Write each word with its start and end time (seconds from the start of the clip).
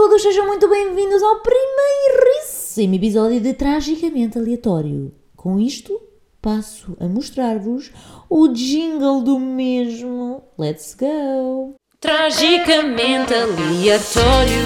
todos, 0.00 0.22
sejam 0.22 0.46
muito 0.46 0.68
bem-vindos 0.68 1.20
ao 1.24 1.40
primeiríssimo 1.40 2.94
episódio 2.94 3.40
de 3.40 3.52
Tragicamente 3.52 4.38
Aleatório. 4.38 5.12
Com 5.34 5.58
isto, 5.58 6.00
passo 6.40 6.96
a 7.00 7.08
mostrar-vos 7.08 7.90
o 8.30 8.46
jingle 8.46 9.22
do 9.22 9.40
mesmo. 9.40 10.44
Let's 10.56 10.94
go! 10.94 11.74
Tragicamente 11.98 13.34
aleatório. 13.34 14.64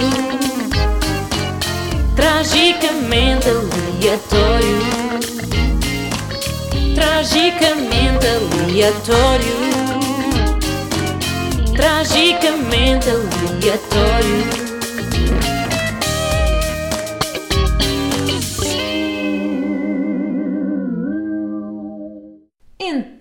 Tragicamente 2.14 3.48
aleatório. 3.48 4.78
Tragicamente 6.94 8.26
aleatório. 8.26 9.56
Tragicamente 11.74 13.08
aleatório. 13.08 14.61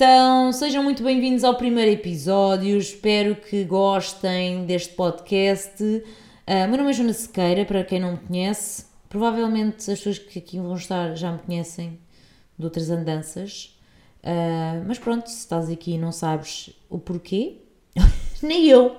Então, 0.03 0.51
sejam 0.51 0.83
muito 0.83 1.03
bem-vindos 1.03 1.43
ao 1.43 1.55
primeiro 1.55 1.91
episódio. 1.91 2.75
Espero 2.75 3.35
que 3.35 3.63
gostem 3.63 4.65
deste 4.65 4.95
podcast. 4.95 5.83
Uh, 5.83 6.67
meu 6.67 6.77
nome 6.79 6.89
é 6.89 6.93
Joana 6.93 7.13
Sequeira, 7.13 7.65
para 7.65 7.83
quem 7.83 7.99
não 7.99 8.13
me 8.13 8.17
conhece. 8.17 8.85
Provavelmente 9.07 9.91
as 9.91 9.99
pessoas 9.99 10.17
que 10.17 10.39
aqui 10.39 10.59
vão 10.59 10.73
estar 10.73 11.13
já 11.15 11.31
me 11.31 11.37
conhecem 11.37 11.99
de 12.57 12.65
outras 12.65 12.89
andanças. 12.89 13.79
Uh, 14.23 14.83
mas 14.87 14.97
pronto, 14.97 15.29
se 15.29 15.37
estás 15.37 15.69
aqui 15.69 15.91
e 15.91 15.97
não 15.99 16.11
sabes 16.11 16.71
o 16.89 16.97
porquê, 16.97 17.57
nem 18.41 18.65
eu. 18.69 18.95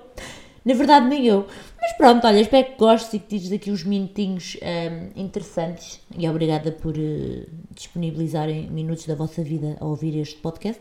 Na 0.65 0.73
verdade, 0.73 1.09
nem 1.09 1.27
eu. 1.27 1.48
Mas 1.83 1.93
pronto, 1.95 2.25
olha, 2.29 2.39
espero 2.39 2.65
que 2.65 2.77
gostes 2.77 3.13
e 3.13 3.19
que 3.19 3.27
tires 3.27 3.51
aqui 3.51 3.69
uns 3.69 3.83
minutinhos 3.83 4.57
um, 4.63 5.21
interessantes. 5.21 6.01
E 6.16 6.29
obrigada 6.29 6.71
por 6.71 6.97
uh, 6.97 7.47
disponibilizarem 7.73 8.71
minutos 8.71 9.05
da 9.05 9.16
vossa 9.16 9.43
vida 9.43 9.77
a 9.80 9.85
ouvir 9.85 10.16
este 10.16 10.37
podcast. 10.37 10.80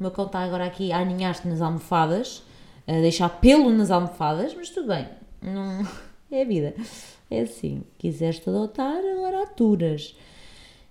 O 0.00 0.02
meu 0.02 0.10
cão 0.10 0.24
está 0.24 0.38
agora 0.38 0.64
aqui 0.64 0.90
a 0.90 1.00
aninhar-se 1.00 1.46
nas 1.46 1.60
almofadas, 1.60 2.42
a 2.86 2.92
deixar 2.92 3.28
pelo 3.28 3.68
nas 3.70 3.90
almofadas, 3.90 4.54
mas 4.54 4.70
tudo 4.70 4.88
bem. 4.88 5.06
Não... 5.42 5.86
É 6.30 6.42
a 6.42 6.44
vida. 6.44 6.74
É 7.30 7.40
assim. 7.40 7.82
Quiseste 7.96 8.50
adotar, 8.50 8.98
agora 8.98 9.44
aturas. 9.44 10.14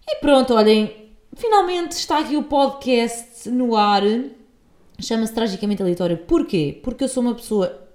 E 0.08 0.16
pronto, 0.16 0.56
olhem. 0.56 1.12
Finalmente 1.36 1.92
está 1.92 2.18
aqui 2.18 2.36
o 2.36 2.42
podcast 2.42 3.48
no 3.48 3.76
ar. 3.76 4.02
Chama-se 5.00 5.36
Tragicamente 5.36 5.84
Aleatório. 5.84 6.18
Porquê? 6.18 6.80
Porque 6.82 7.04
eu 7.04 7.08
sou 7.08 7.22
uma 7.22 7.36
pessoa 7.36 7.87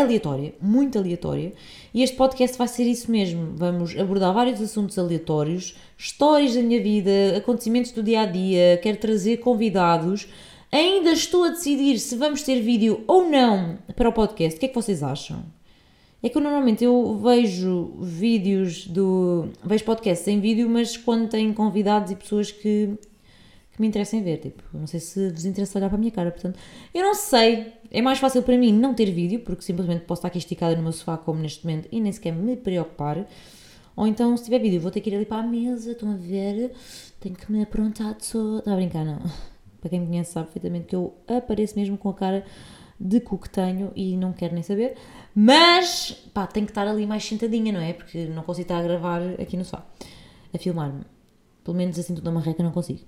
aleatória, 0.00 0.54
muito 0.60 0.98
aleatória, 0.98 1.52
e 1.92 2.02
este 2.02 2.16
podcast 2.16 2.56
vai 2.58 2.68
ser 2.68 2.84
isso 2.84 3.10
mesmo. 3.10 3.54
Vamos 3.56 3.98
abordar 3.98 4.32
vários 4.32 4.60
assuntos 4.60 4.98
aleatórios, 4.98 5.76
histórias 5.96 6.54
da 6.54 6.62
minha 6.62 6.82
vida, 6.82 7.36
acontecimentos 7.36 7.92
do 7.92 8.02
dia 8.02 8.20
a 8.20 8.26
dia, 8.26 8.78
quero 8.82 8.98
trazer 8.98 9.38
convidados. 9.38 10.28
Ainda 10.70 11.12
estou 11.12 11.44
a 11.44 11.50
decidir 11.50 11.98
se 11.98 12.16
vamos 12.16 12.42
ter 12.42 12.60
vídeo 12.60 13.02
ou 13.06 13.28
não 13.28 13.78
para 13.94 14.08
o 14.08 14.12
podcast. 14.12 14.56
O 14.56 14.60
que 14.60 14.66
é 14.66 14.68
que 14.68 14.74
vocês 14.74 15.02
acham? 15.02 15.44
É 16.22 16.28
que 16.28 16.36
eu, 16.36 16.42
normalmente 16.42 16.82
eu 16.84 17.16
vejo 17.22 17.92
vídeos 18.00 18.86
do. 18.86 19.48
vejo 19.64 19.84
podcasts 19.84 20.26
em 20.26 20.40
vídeo, 20.40 20.68
mas 20.68 20.96
quando 20.96 21.28
tem 21.28 21.52
convidados 21.52 22.10
e 22.10 22.16
pessoas 22.16 22.50
que 22.50 22.98
que 23.76 23.82
me 23.82 23.88
interessem 23.88 24.22
ver. 24.22 24.38
Tipo, 24.38 24.62
não 24.72 24.86
sei 24.86 24.98
se 24.98 25.30
vos 25.30 25.44
interessa 25.44 25.78
olhar 25.78 25.88
para 25.88 25.96
a 25.96 26.00
minha 26.00 26.10
cara, 26.10 26.30
portanto, 26.30 26.58
eu 26.92 27.02
não 27.02 27.14
sei. 27.14 27.72
É 27.90 28.02
mais 28.02 28.18
fácil 28.18 28.42
para 28.42 28.56
mim 28.56 28.72
não 28.72 28.94
ter 28.94 29.10
vídeo, 29.10 29.40
porque 29.40 29.62
simplesmente 29.62 30.04
posso 30.04 30.20
estar 30.20 30.28
aqui 30.28 30.38
esticada 30.38 30.74
no 30.74 30.82
meu 30.82 30.92
sofá, 30.92 31.16
como 31.16 31.40
neste 31.40 31.64
momento, 31.64 31.88
e 31.92 32.00
nem 32.00 32.10
sequer 32.10 32.32
me 32.32 32.56
preocupar. 32.56 33.26
Ou 33.94 34.06
então, 34.06 34.36
se 34.36 34.44
tiver 34.44 34.58
vídeo, 34.58 34.80
vou 34.80 34.90
ter 34.90 35.00
que 35.00 35.10
ir 35.10 35.14
ali 35.14 35.24
para 35.24 35.42
a 35.42 35.46
mesa, 35.46 35.92
estão 35.92 36.12
a 36.12 36.16
ver, 36.16 36.72
tenho 37.20 37.34
que 37.34 37.50
me 37.50 37.62
aprontar 37.62 38.14
de 38.14 38.26
só. 38.26 38.58
Está 38.58 38.72
a 38.72 38.76
brincar, 38.76 39.04
não. 39.04 39.20
Para 39.80 39.90
quem 39.90 40.00
me 40.00 40.06
conhece, 40.06 40.32
sabe 40.32 40.46
perfeitamente 40.46 40.86
que 40.86 40.96
eu 40.96 41.14
apareço 41.28 41.78
mesmo 41.78 41.96
com 41.96 42.08
a 42.08 42.14
cara 42.14 42.44
de 42.98 43.20
cu 43.20 43.38
que 43.38 43.48
tenho 43.48 43.92
e 43.94 44.16
não 44.16 44.32
quero 44.32 44.54
nem 44.54 44.62
saber. 44.62 44.96
Mas, 45.34 46.12
pá, 46.32 46.46
tenho 46.46 46.66
que 46.66 46.72
estar 46.72 46.88
ali 46.88 47.06
mais 47.06 47.24
sentadinha, 47.24 47.72
não 47.72 47.80
é? 47.80 47.92
Porque 47.92 48.26
não 48.26 48.42
consigo 48.42 48.64
estar 48.64 48.78
a 48.78 48.82
gravar 48.82 49.20
aqui 49.40 49.56
no 49.56 49.64
sofá, 49.64 49.86
a 50.52 50.58
filmar-me. 50.58 51.02
Pelo 51.62 51.76
menos 51.76 51.98
assim, 51.98 52.14
toda 52.14 52.30
uma 52.30 52.40
reca, 52.40 52.62
não 52.62 52.72
consigo. 52.72 53.00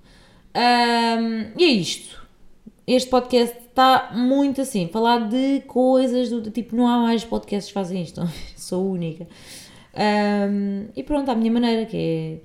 Um, 0.55 1.51
e 1.57 1.63
é 1.63 1.67
isto. 1.67 2.27
Este 2.87 3.09
podcast 3.09 3.55
está 3.67 4.11
muito 4.15 4.61
assim, 4.61 4.87
falar 4.87 5.29
de 5.29 5.61
coisas 5.67 6.29
do 6.29 6.49
tipo, 6.49 6.75
não 6.75 6.87
há 6.87 6.97
mais 6.97 7.23
podcasts 7.23 7.67
que 7.67 7.73
fazem 7.73 8.01
isto, 8.01 8.21
sou 8.57 8.91
única. 8.91 9.27
Um, 9.95 10.87
e 10.95 11.03
pronto, 11.03 11.29
à 11.29 11.35
minha 11.35 11.51
maneira, 11.51 11.85
que 11.85 12.41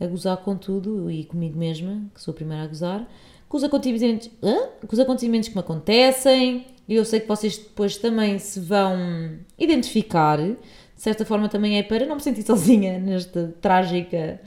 é 0.00 0.04
a 0.04 0.08
gozar 0.08 0.36
com 0.38 0.56
tudo 0.56 1.10
e 1.10 1.24
comigo 1.24 1.56
mesma, 1.56 2.02
que 2.12 2.20
sou 2.20 2.32
a 2.32 2.34
primeira 2.34 2.64
a 2.64 2.66
gozar, 2.66 3.08
com 3.48 3.56
os 3.56 3.62
acontecimentos, 3.64 4.28
com 4.40 4.92
os 4.92 4.98
acontecimentos 4.98 5.48
que 5.48 5.54
me 5.54 5.60
acontecem, 5.60 6.66
e 6.88 6.94
eu 6.94 7.04
sei 7.04 7.20
que 7.20 7.28
vocês 7.28 7.56
depois 7.56 7.96
também 7.96 8.38
se 8.38 8.58
vão 8.58 9.38
identificar, 9.56 10.38
de 10.38 10.56
certa 10.96 11.24
forma 11.24 11.48
também 11.48 11.78
é 11.78 11.82
para 11.82 12.04
não 12.06 12.16
me 12.16 12.22
sentir 12.22 12.42
sozinha 12.46 12.98
nesta 12.98 13.54
trágica, 13.60 14.40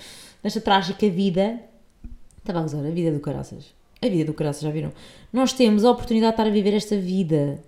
nesta 0.43 0.59
trágica 0.59 1.09
vida 1.09 1.68
Estava 2.49 2.61
a 2.61 2.63
gozar, 2.63 2.83
a 2.83 2.89
vida 2.89 3.11
do 3.11 3.19
caraças. 3.19 3.75
A 4.01 4.07
vida 4.07 4.25
do 4.25 4.33
caraças, 4.33 4.63
já 4.63 4.71
viram? 4.71 4.91
Nós 5.31 5.53
temos 5.53 5.85
a 5.85 5.91
oportunidade 5.91 6.31
de 6.31 6.41
estar 6.41 6.47
a 6.47 6.51
viver 6.51 6.73
esta 6.73 6.97
vida. 6.97 7.63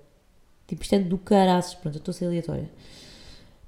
Tipo, 0.66 0.82
isto 0.82 0.96
é 0.96 1.00
do 1.00 1.20
caraças. 1.20 1.76
Pronto, 1.76 1.98
eu 1.98 2.00
estou 2.00 2.12
a 2.12 2.16
ser 2.16 2.26
aleatória. 2.26 2.68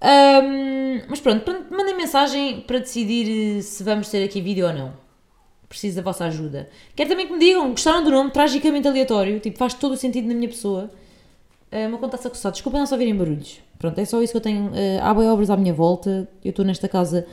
Um, 0.02 1.02
mas 1.08 1.20
pronto, 1.22 1.46
mandem 1.70 1.96
mensagem 1.96 2.62
para 2.62 2.80
decidir 2.80 3.58
eh, 3.60 3.62
se 3.62 3.84
vamos 3.84 4.10
ter 4.10 4.24
aqui 4.24 4.42
vídeo 4.42 4.66
ou 4.66 4.74
não. 4.74 4.94
Preciso 5.70 5.98
da 5.98 6.02
vossa 6.02 6.26
ajuda. 6.26 6.68
Quero 6.96 7.12
também 7.12 7.28
que 7.28 7.34
me 7.34 7.40
digam, 7.40 7.70
gostaram 7.70 8.04
do 8.04 8.10
nome, 8.10 8.32
tragicamente 8.32 8.88
aleatório. 8.88 9.40
Tipo, 9.40 9.60
faz 9.60 9.76
todo 9.76 9.92
o 9.92 9.98
sentido 9.98 10.28
na 10.28 10.34
minha 10.34 10.50
pessoa. 10.50 10.90
Uh, 11.72 11.90
uma 11.90 12.00
conta-se 12.00 12.26
a 12.26 12.30
coçar. 12.32 12.52
Desculpem 12.52 12.80
não 12.80 12.88
só 12.88 12.96
ouvirem 12.96 13.16
barulhos. 13.16 13.60
Pronto, 13.78 14.00
é 14.00 14.06
só 14.06 14.20
isso 14.20 14.34
que 14.34 14.38
eu 14.38 14.42
tenho. 14.42 14.70
Uh, 14.70 15.00
há 15.00 15.14
bem 15.14 15.30
obras 15.30 15.52
à 15.52 15.58
minha 15.58 15.76
volta. 15.76 16.28
Eu 16.44 16.50
estou 16.50 16.66
nesta 16.66 16.90
casa 16.90 17.28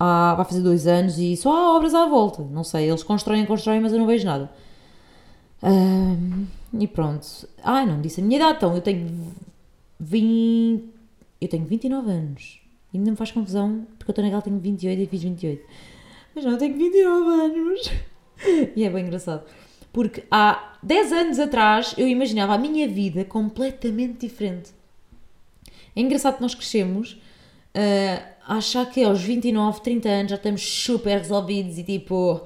há, 0.00 0.34
vai 0.34 0.46
fazer 0.46 0.62
dois 0.62 0.86
anos 0.86 1.18
e 1.18 1.36
só 1.36 1.52
há 1.52 1.76
obras 1.76 1.94
à 1.94 2.06
volta. 2.06 2.42
Não 2.42 2.64
sei, 2.64 2.88
eles 2.88 3.02
constroem, 3.02 3.44
constroem, 3.44 3.80
mas 3.80 3.92
eu 3.92 3.98
não 3.98 4.06
vejo 4.06 4.24
nada. 4.24 4.50
Um, 5.62 6.46
e 6.78 6.88
pronto. 6.88 7.46
Ai, 7.62 7.84
não 7.84 8.00
disse 8.00 8.20
a 8.20 8.24
minha 8.24 8.38
idade, 8.38 8.56
então 8.56 8.74
eu 8.74 8.80
tenho 8.80 9.34
20. 10.00 10.84
Eu 11.40 11.48
tenho 11.48 11.64
29 11.66 12.10
anos. 12.10 12.60
Ainda 12.92 13.10
me 13.10 13.16
faz 13.16 13.30
confusão 13.30 13.86
porque 13.98 14.10
eu 14.10 14.12
estou 14.12 14.24
naquela 14.24 14.42
tenho 14.42 14.58
28 14.58 15.02
e 15.02 15.06
fiz 15.06 15.22
28. 15.22 15.62
Mas 16.34 16.44
não, 16.44 16.52
eu 16.52 16.58
tenho 16.58 16.76
29 16.76 17.30
anos. 17.30 17.92
e 18.74 18.84
é 18.84 18.90
bem 18.90 19.04
engraçado. 19.04 19.44
Porque 19.92 20.24
há 20.30 20.76
10 20.82 21.12
anos 21.12 21.38
atrás 21.38 21.94
eu 21.98 22.08
imaginava 22.08 22.54
a 22.54 22.58
minha 22.58 22.88
vida 22.88 23.24
completamente 23.24 24.26
diferente. 24.26 24.70
É 25.94 26.00
engraçado 26.00 26.36
que 26.36 26.42
nós 26.42 26.54
crescemos 26.54 27.20
uh, 27.76 28.30
achar 28.46 28.86
que 28.86 29.02
aos 29.04 29.22
29, 29.22 29.80
30 29.80 30.08
anos 30.08 30.30
já 30.30 30.36
estamos 30.36 30.62
super 30.62 31.18
resolvidos 31.18 31.78
e 31.78 31.84
tipo, 31.84 32.40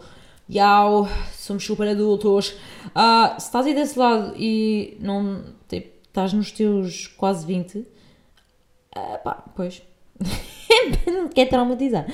yau, 0.50 1.08
somos 1.32 1.64
super 1.64 1.88
adultos. 1.88 2.50
Uh, 2.88 3.38
se 3.38 3.46
estás 3.46 3.66
aí 3.66 3.74
desse 3.74 3.98
lado 3.98 4.34
e 4.36 4.96
não 5.00 5.44
tipo, 5.68 5.88
estás 6.02 6.32
nos 6.32 6.50
teus 6.52 7.06
quase 7.06 7.46
20, 7.46 7.78
uh, 7.78 7.86
ah, 8.94 9.18
pá, 9.18 9.44
pois, 9.54 9.82
quer 11.34 11.46
traumatizar. 11.46 12.06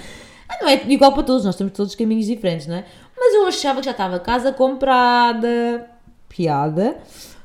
Não 0.60 0.68
é 0.68 0.82
igual 0.88 1.12
para 1.12 1.22
todos, 1.22 1.44
nós 1.44 1.56
temos 1.56 1.72
todos 1.72 1.94
caminhos 1.94 2.26
diferentes, 2.26 2.66
não 2.66 2.76
é? 2.76 2.84
Mas 3.16 3.34
eu 3.34 3.46
achava 3.46 3.80
que 3.80 3.86
já 3.86 3.92
estava 3.92 4.18
casa 4.18 4.52
comprada, 4.52 5.88
piada, 6.28 6.98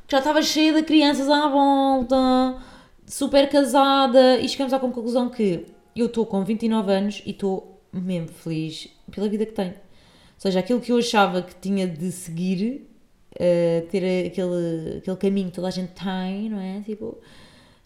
que 0.07 0.11
já 0.11 0.19
estava 0.19 0.41
cheia 0.41 0.73
de 0.73 0.83
crianças 0.83 1.29
à 1.29 1.47
volta, 1.47 2.57
super 3.05 3.49
casada, 3.49 4.37
e 4.39 4.49
chegamos 4.49 4.73
à 4.73 4.79
conclusão 4.79 5.29
que 5.29 5.65
eu 5.95 6.07
estou 6.07 6.25
com 6.25 6.43
29 6.43 6.91
anos 6.91 7.23
e 7.25 7.31
estou 7.31 7.81
mesmo 7.93 8.27
feliz 8.29 8.89
pela 9.11 9.29
vida 9.29 9.45
que 9.45 9.53
tenho. 9.53 9.71
Ou 9.71 10.41
seja, 10.41 10.59
aquilo 10.59 10.81
que 10.81 10.91
eu 10.91 10.97
achava 10.97 11.41
que 11.41 11.55
tinha 11.55 11.87
de 11.87 12.11
seguir, 12.11 12.87
uh, 13.35 13.87
ter 13.87 14.27
aquele, 14.27 14.97
aquele 14.97 15.17
caminho 15.17 15.47
que 15.47 15.53
toda 15.53 15.67
a 15.67 15.71
gente 15.71 15.93
tem, 15.93 16.49
não 16.49 16.59
é? 16.59 16.81
Tipo, 16.81 17.17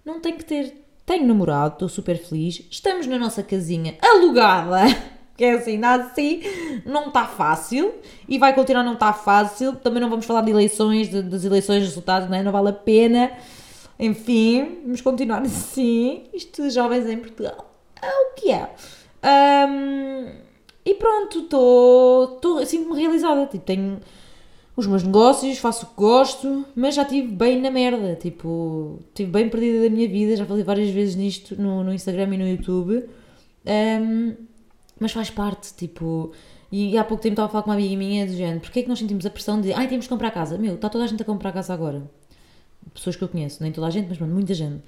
não 0.03 0.19
tenho 0.19 0.37
que 0.37 0.45
ter. 0.45 0.85
Tenho 1.05 1.25
namorado, 1.25 1.73
estou 1.73 1.89
super 1.89 2.17
feliz. 2.17 2.65
Estamos 2.69 3.07
na 3.07 3.17
nossa 3.17 3.41
casinha 3.41 3.97
alugada, 4.01 4.81
que 5.35 5.43
é 5.43 5.53
assim, 5.53 5.77
nada 5.77 6.03
assim, 6.03 6.41
não 6.85 7.07
está 7.07 7.25
fácil 7.25 7.95
e 8.27 8.37
vai 8.37 8.53
continuar 8.53 8.83
não 8.83 8.93
estar 8.93 9.13
fácil. 9.13 9.75
Também 9.75 10.01
não 10.01 10.09
vamos 10.09 10.25
falar 10.25 10.41
de 10.41 10.51
eleições, 10.51 11.09
de, 11.09 11.21
das 11.21 11.43
eleições, 11.43 11.83
resultados, 11.83 12.29
não 12.29 12.37
é? 12.37 12.43
Não 12.43 12.51
vale 12.51 12.69
a 12.69 12.73
pena. 12.73 13.31
Enfim, 13.99 14.79
vamos 14.83 15.01
continuar 15.01 15.41
assim. 15.45 16.23
Isto 16.33 16.63
de 16.63 16.69
jovens 16.69 17.07
em 17.07 17.17
Portugal 17.17 17.69
é 18.01 18.07
o 18.07 18.33
que 18.35 18.51
é. 18.51 18.69
Um, 19.23 20.31
e 20.85 20.95
pronto, 20.95 21.39
estou. 21.39 22.65
Sinto-me 22.65 22.99
realizada. 22.99 23.45
Tipo, 23.45 23.65
tenho 23.65 23.99
os 24.75 24.87
meus 24.87 25.03
negócios, 25.03 25.57
faço 25.57 25.85
o 25.85 25.89
que 25.89 25.95
gosto, 25.95 26.65
mas 26.73 26.95
já 26.95 27.01
estive 27.01 27.27
bem 27.27 27.61
na 27.61 27.69
merda, 27.69 28.15
tipo, 28.15 28.99
estive 29.09 29.29
bem 29.29 29.49
perdida 29.49 29.83
da 29.83 29.89
minha 29.89 30.07
vida, 30.07 30.37
já 30.37 30.45
falei 30.45 30.63
várias 30.63 30.89
vezes 30.89 31.15
nisto 31.15 31.61
no, 31.61 31.83
no 31.83 31.93
Instagram 31.93 32.33
e 32.33 32.37
no 32.37 32.47
YouTube, 32.47 33.05
um, 33.65 34.35
mas 34.97 35.11
faz 35.11 35.29
parte, 35.29 35.73
tipo, 35.73 36.31
e 36.71 36.97
há 36.97 37.03
pouco 37.03 37.21
tempo 37.21 37.33
estava 37.33 37.47
a 37.47 37.51
falar 37.51 37.63
com 37.63 37.71
uma 37.71 37.75
amiga 37.75 37.97
minha 37.97 38.25
do 38.25 38.31
género, 38.31 38.61
porque 38.61 38.79
é 38.79 38.83
que 38.83 38.87
nós 38.87 38.99
sentimos 38.99 39.25
a 39.25 39.29
pressão 39.29 39.59
de, 39.59 39.73
ai, 39.73 39.87
temos 39.89 40.05
que 40.05 40.09
comprar 40.09 40.31
casa? 40.31 40.57
Meu, 40.57 40.75
está 40.75 40.87
toda 40.87 41.03
a 41.03 41.07
gente 41.07 41.21
a 41.21 41.25
comprar 41.25 41.51
casa 41.51 41.73
agora. 41.73 42.09
Pessoas 42.93 43.15
que 43.15 43.23
eu 43.23 43.27
conheço, 43.27 43.61
nem 43.61 43.71
toda 43.71 43.87
a 43.87 43.89
gente, 43.89 44.07
mas 44.07 44.17
pronto, 44.17 44.33
muita 44.33 44.53
gente. 44.53 44.81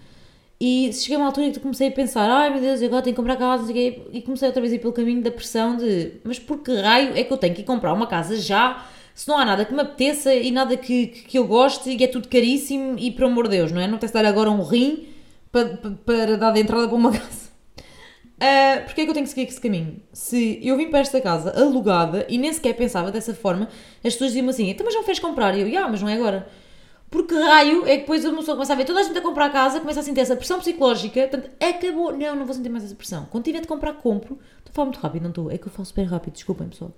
E 0.60 0.94
cheguei 0.94 1.16
a 1.16 1.20
uma 1.20 1.28
altura 1.28 1.48
em 1.48 1.52
que 1.52 1.60
comecei 1.60 1.88
a 1.88 1.92
pensar, 1.92 2.30
ai 2.30 2.52
meu 2.52 2.62
Deus, 2.62 2.82
eu 2.82 2.88
agora 2.88 3.02
tenho 3.02 3.16
que 3.16 3.22
comprar 3.22 3.36
casa, 3.36 3.72
e 3.74 4.22
comecei 4.22 4.48
outra 4.48 4.62
vez 4.62 4.72
a 4.72 4.76
ir 4.76 4.80
pelo 4.80 4.94
caminho 4.94 5.22
da 5.24 5.32
pressão 5.32 5.76
de, 5.76 6.14
mas 6.24 6.38
por 6.38 6.60
que 6.60 6.72
raio 6.76 7.18
é 7.18 7.24
que 7.24 7.34
eu 7.34 7.38
tenho 7.38 7.56
que 7.56 7.62
ir 7.62 7.64
comprar 7.64 7.92
uma 7.94 8.06
casa 8.06 8.36
já, 8.40 8.86
se 9.16 9.28
não 9.28 9.38
há 9.38 9.46
nada 9.46 9.66
que 9.66 9.74
me 9.74 9.82
apeteça 9.82 10.34
e 10.34 10.52
nada 10.52 10.78
que, 10.78 11.08
que 11.08 11.38
eu 11.38 11.48
goste 11.48 11.90
e 11.90 12.04
é 12.04 12.08
tudo 12.08 12.28
caríssimo 12.28 12.96
e 13.00 13.10
por 13.12 13.26
amor 13.26 13.46
de 13.48 13.58
Deus, 13.58 13.72
não 13.72 13.82
é? 13.82 13.88
Não 13.88 13.98
tens 13.98 14.10
de 14.10 14.14
dar 14.14 14.26
agora 14.26 14.52
um 14.52 14.62
rim 14.62 15.08
para, 15.52 15.78
para, 15.78 15.92
para 15.92 16.38
dar 16.38 16.52
de 16.52 16.60
entrada 16.62 16.88
para 16.88 16.96
uma 16.96 17.12
casa. 17.18 17.52
Uh, 18.42 18.86
porque 18.86 19.02
é 19.02 19.04
que 19.04 19.10
eu 19.12 19.14
tenho 19.14 19.26
que 19.26 19.32
seguir 19.32 19.48
esse 19.48 19.62
caminho? 19.62 20.02
Se 20.12 20.60
eu 20.64 20.76
vim 20.76 20.90
para 20.90 21.00
esta 21.00 21.22
casa 21.22 21.60
alugada 21.60 22.26
e 22.28 22.40
nem 22.40 22.52
sequer 22.52 22.74
pensava 22.76 23.12
dessa 23.12 23.36
forma, 23.36 23.68
as 24.04 24.14
pessoas 24.14 24.32
diziam 24.32 24.50
assim: 24.50 24.70
então, 24.70 24.84
mas 24.84 24.96
não 24.96 25.04
fez 25.04 25.20
comprar? 25.20 25.56
E 25.56 25.74
eu, 25.74 25.84
ah, 25.84 25.88
mas 25.88 26.02
não 26.02 26.10
é 26.10 26.16
agora. 26.16 26.48
Porque 27.12 27.36
raio 27.36 27.86
é 27.86 27.96
que 27.96 28.02
depois 28.02 28.26
a 28.26 28.32
pessoa 28.32 28.56
começa 28.56 28.72
a 28.72 28.76
ver 28.78 28.86
toda 28.86 29.02
a 29.02 29.04
gente 29.04 29.18
a 29.18 29.22
comprar 29.22 29.48
a 29.48 29.50
casa, 29.50 29.82
começa 29.82 30.00
a 30.00 30.04
sentir 30.04 30.22
essa 30.22 30.34
pressão 30.34 30.60
psicológica, 30.60 31.28
portanto, 31.28 31.52
acabou. 31.60 32.18
Não, 32.18 32.38
não 32.38 32.46
vou 32.46 32.56
sentir 32.56 32.70
mais 32.70 32.86
essa 32.86 32.96
pressão. 32.96 33.28
Quando 33.30 33.44
tiver 33.44 33.60
de 33.60 33.68
comprar, 33.68 33.94
compro. 33.96 34.40
Estou 34.60 34.72
a 34.72 34.74
falar 34.74 34.86
muito 34.86 35.00
rápido, 35.02 35.24
não 35.24 35.30
estou? 35.30 35.52
É 35.52 35.58
que 35.58 35.68
eu 35.68 35.72
falo 35.72 35.86
super 35.86 36.06
rápido, 36.06 36.34
desculpem 36.34 36.70
pessoal. 36.70 36.94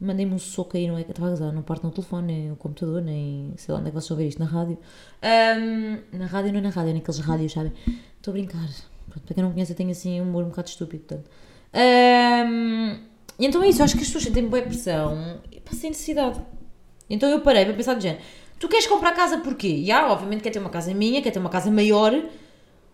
Mandei-me 0.00 0.32
um 0.32 0.38
soco 0.38 0.74
aí, 0.74 0.88
não 0.88 0.96
é 0.96 1.04
que 1.04 1.10
estava 1.10 1.28
a 1.28 1.30
gozar, 1.32 1.52
não 1.52 1.60
parto 1.60 1.86
no 1.86 1.92
telefone, 1.92 2.26
nem 2.28 2.48
no 2.48 2.56
computador, 2.56 3.02
nem 3.02 3.52
sei 3.58 3.74
lá 3.74 3.80
onde 3.80 3.88
é 3.88 3.90
que 3.90 3.94
vocês 4.00 4.08
vão 4.08 4.16
ver 4.16 4.28
isto, 4.28 4.38
na 4.38 4.46
rádio. 4.46 4.78
Um, 5.22 6.18
na 6.18 6.24
rádio 6.24 6.52
não 6.52 6.60
é 6.60 6.62
na 6.62 6.70
rádio, 6.70 6.90
é 6.92 6.94
naqueles 6.94 7.20
rádios, 7.20 7.52
sabem? 7.52 7.74
Estou 8.16 8.32
a 8.32 8.32
brincar. 8.32 8.68
Pronto, 9.10 9.26
para 9.26 9.34
quem 9.34 9.44
não 9.44 9.52
conhece, 9.52 9.72
eu 9.72 9.76
tenho 9.76 9.90
assim 9.90 10.18
um 10.18 10.24
humor 10.24 10.44
um 10.44 10.48
bocado 10.48 10.70
estúpido, 10.70 11.04
portanto. 11.04 11.30
Um, 11.74 12.98
então 13.38 13.62
é 13.62 13.68
isso, 13.68 13.82
acho 13.82 13.94
que 13.94 14.00
as 14.00 14.06
pessoas 14.06 14.24
sentem 14.24 14.48
boa 14.48 14.62
pressão 14.62 15.42
e 15.52 15.60
passei 15.60 15.90
necessidade. 15.90 16.40
Então 17.10 17.28
eu 17.28 17.42
parei 17.42 17.66
para 17.66 17.74
pensar 17.74 17.92
de 17.92 18.04
género 18.04 18.22
Tu 18.60 18.68
queres 18.68 18.86
comprar 18.86 19.12
casa 19.12 19.38
porquê? 19.38 19.68
E 19.68 19.90
obviamente 19.90 20.42
quer 20.42 20.50
ter 20.50 20.58
uma 20.58 20.68
casa 20.68 20.92
minha, 20.92 21.22
quer 21.22 21.30
ter 21.30 21.38
uma 21.38 21.48
casa 21.48 21.70
maior, 21.70 22.12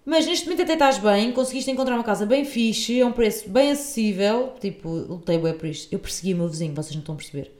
mas 0.04 0.24
neste 0.24 0.46
momento 0.46 0.62
até 0.62 0.74
estás 0.74 0.96
bem, 0.98 1.32
conseguiste 1.32 1.68
encontrar 1.68 1.96
uma 1.96 2.04
casa 2.04 2.24
bem 2.24 2.44
fixe, 2.44 3.02
a 3.02 3.06
um 3.06 3.10
preço 3.10 3.50
bem 3.50 3.72
acessível. 3.72 4.52
Tipo, 4.60 4.88
lutei 4.88 5.36
bem 5.38 5.52
por 5.54 5.66
isto. 5.66 5.92
Eu 5.92 5.98
persegui 5.98 6.34
o 6.34 6.36
meu 6.36 6.48
vizinho, 6.48 6.72
vocês 6.72 6.94
não 6.94 7.00
estão 7.00 7.16
a 7.16 7.18
perceber. 7.18 7.50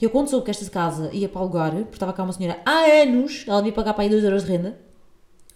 Eu 0.00 0.08
quando 0.08 0.28
soube 0.28 0.44
que 0.44 0.52
esta 0.52 0.70
casa 0.70 1.10
ia 1.12 1.28
para 1.28 1.40
alugar, 1.40 1.72
porque 1.72 1.96
estava 1.96 2.12
cá 2.12 2.22
uma 2.22 2.32
senhora 2.32 2.60
há 2.64 3.02
anos, 3.02 3.44
ela 3.48 3.60
me 3.60 3.72
pagar 3.72 3.92
para 3.92 4.04
aí 4.04 4.08
2 4.08 4.22
euros 4.22 4.44
de 4.44 4.52
renda. 4.52 4.78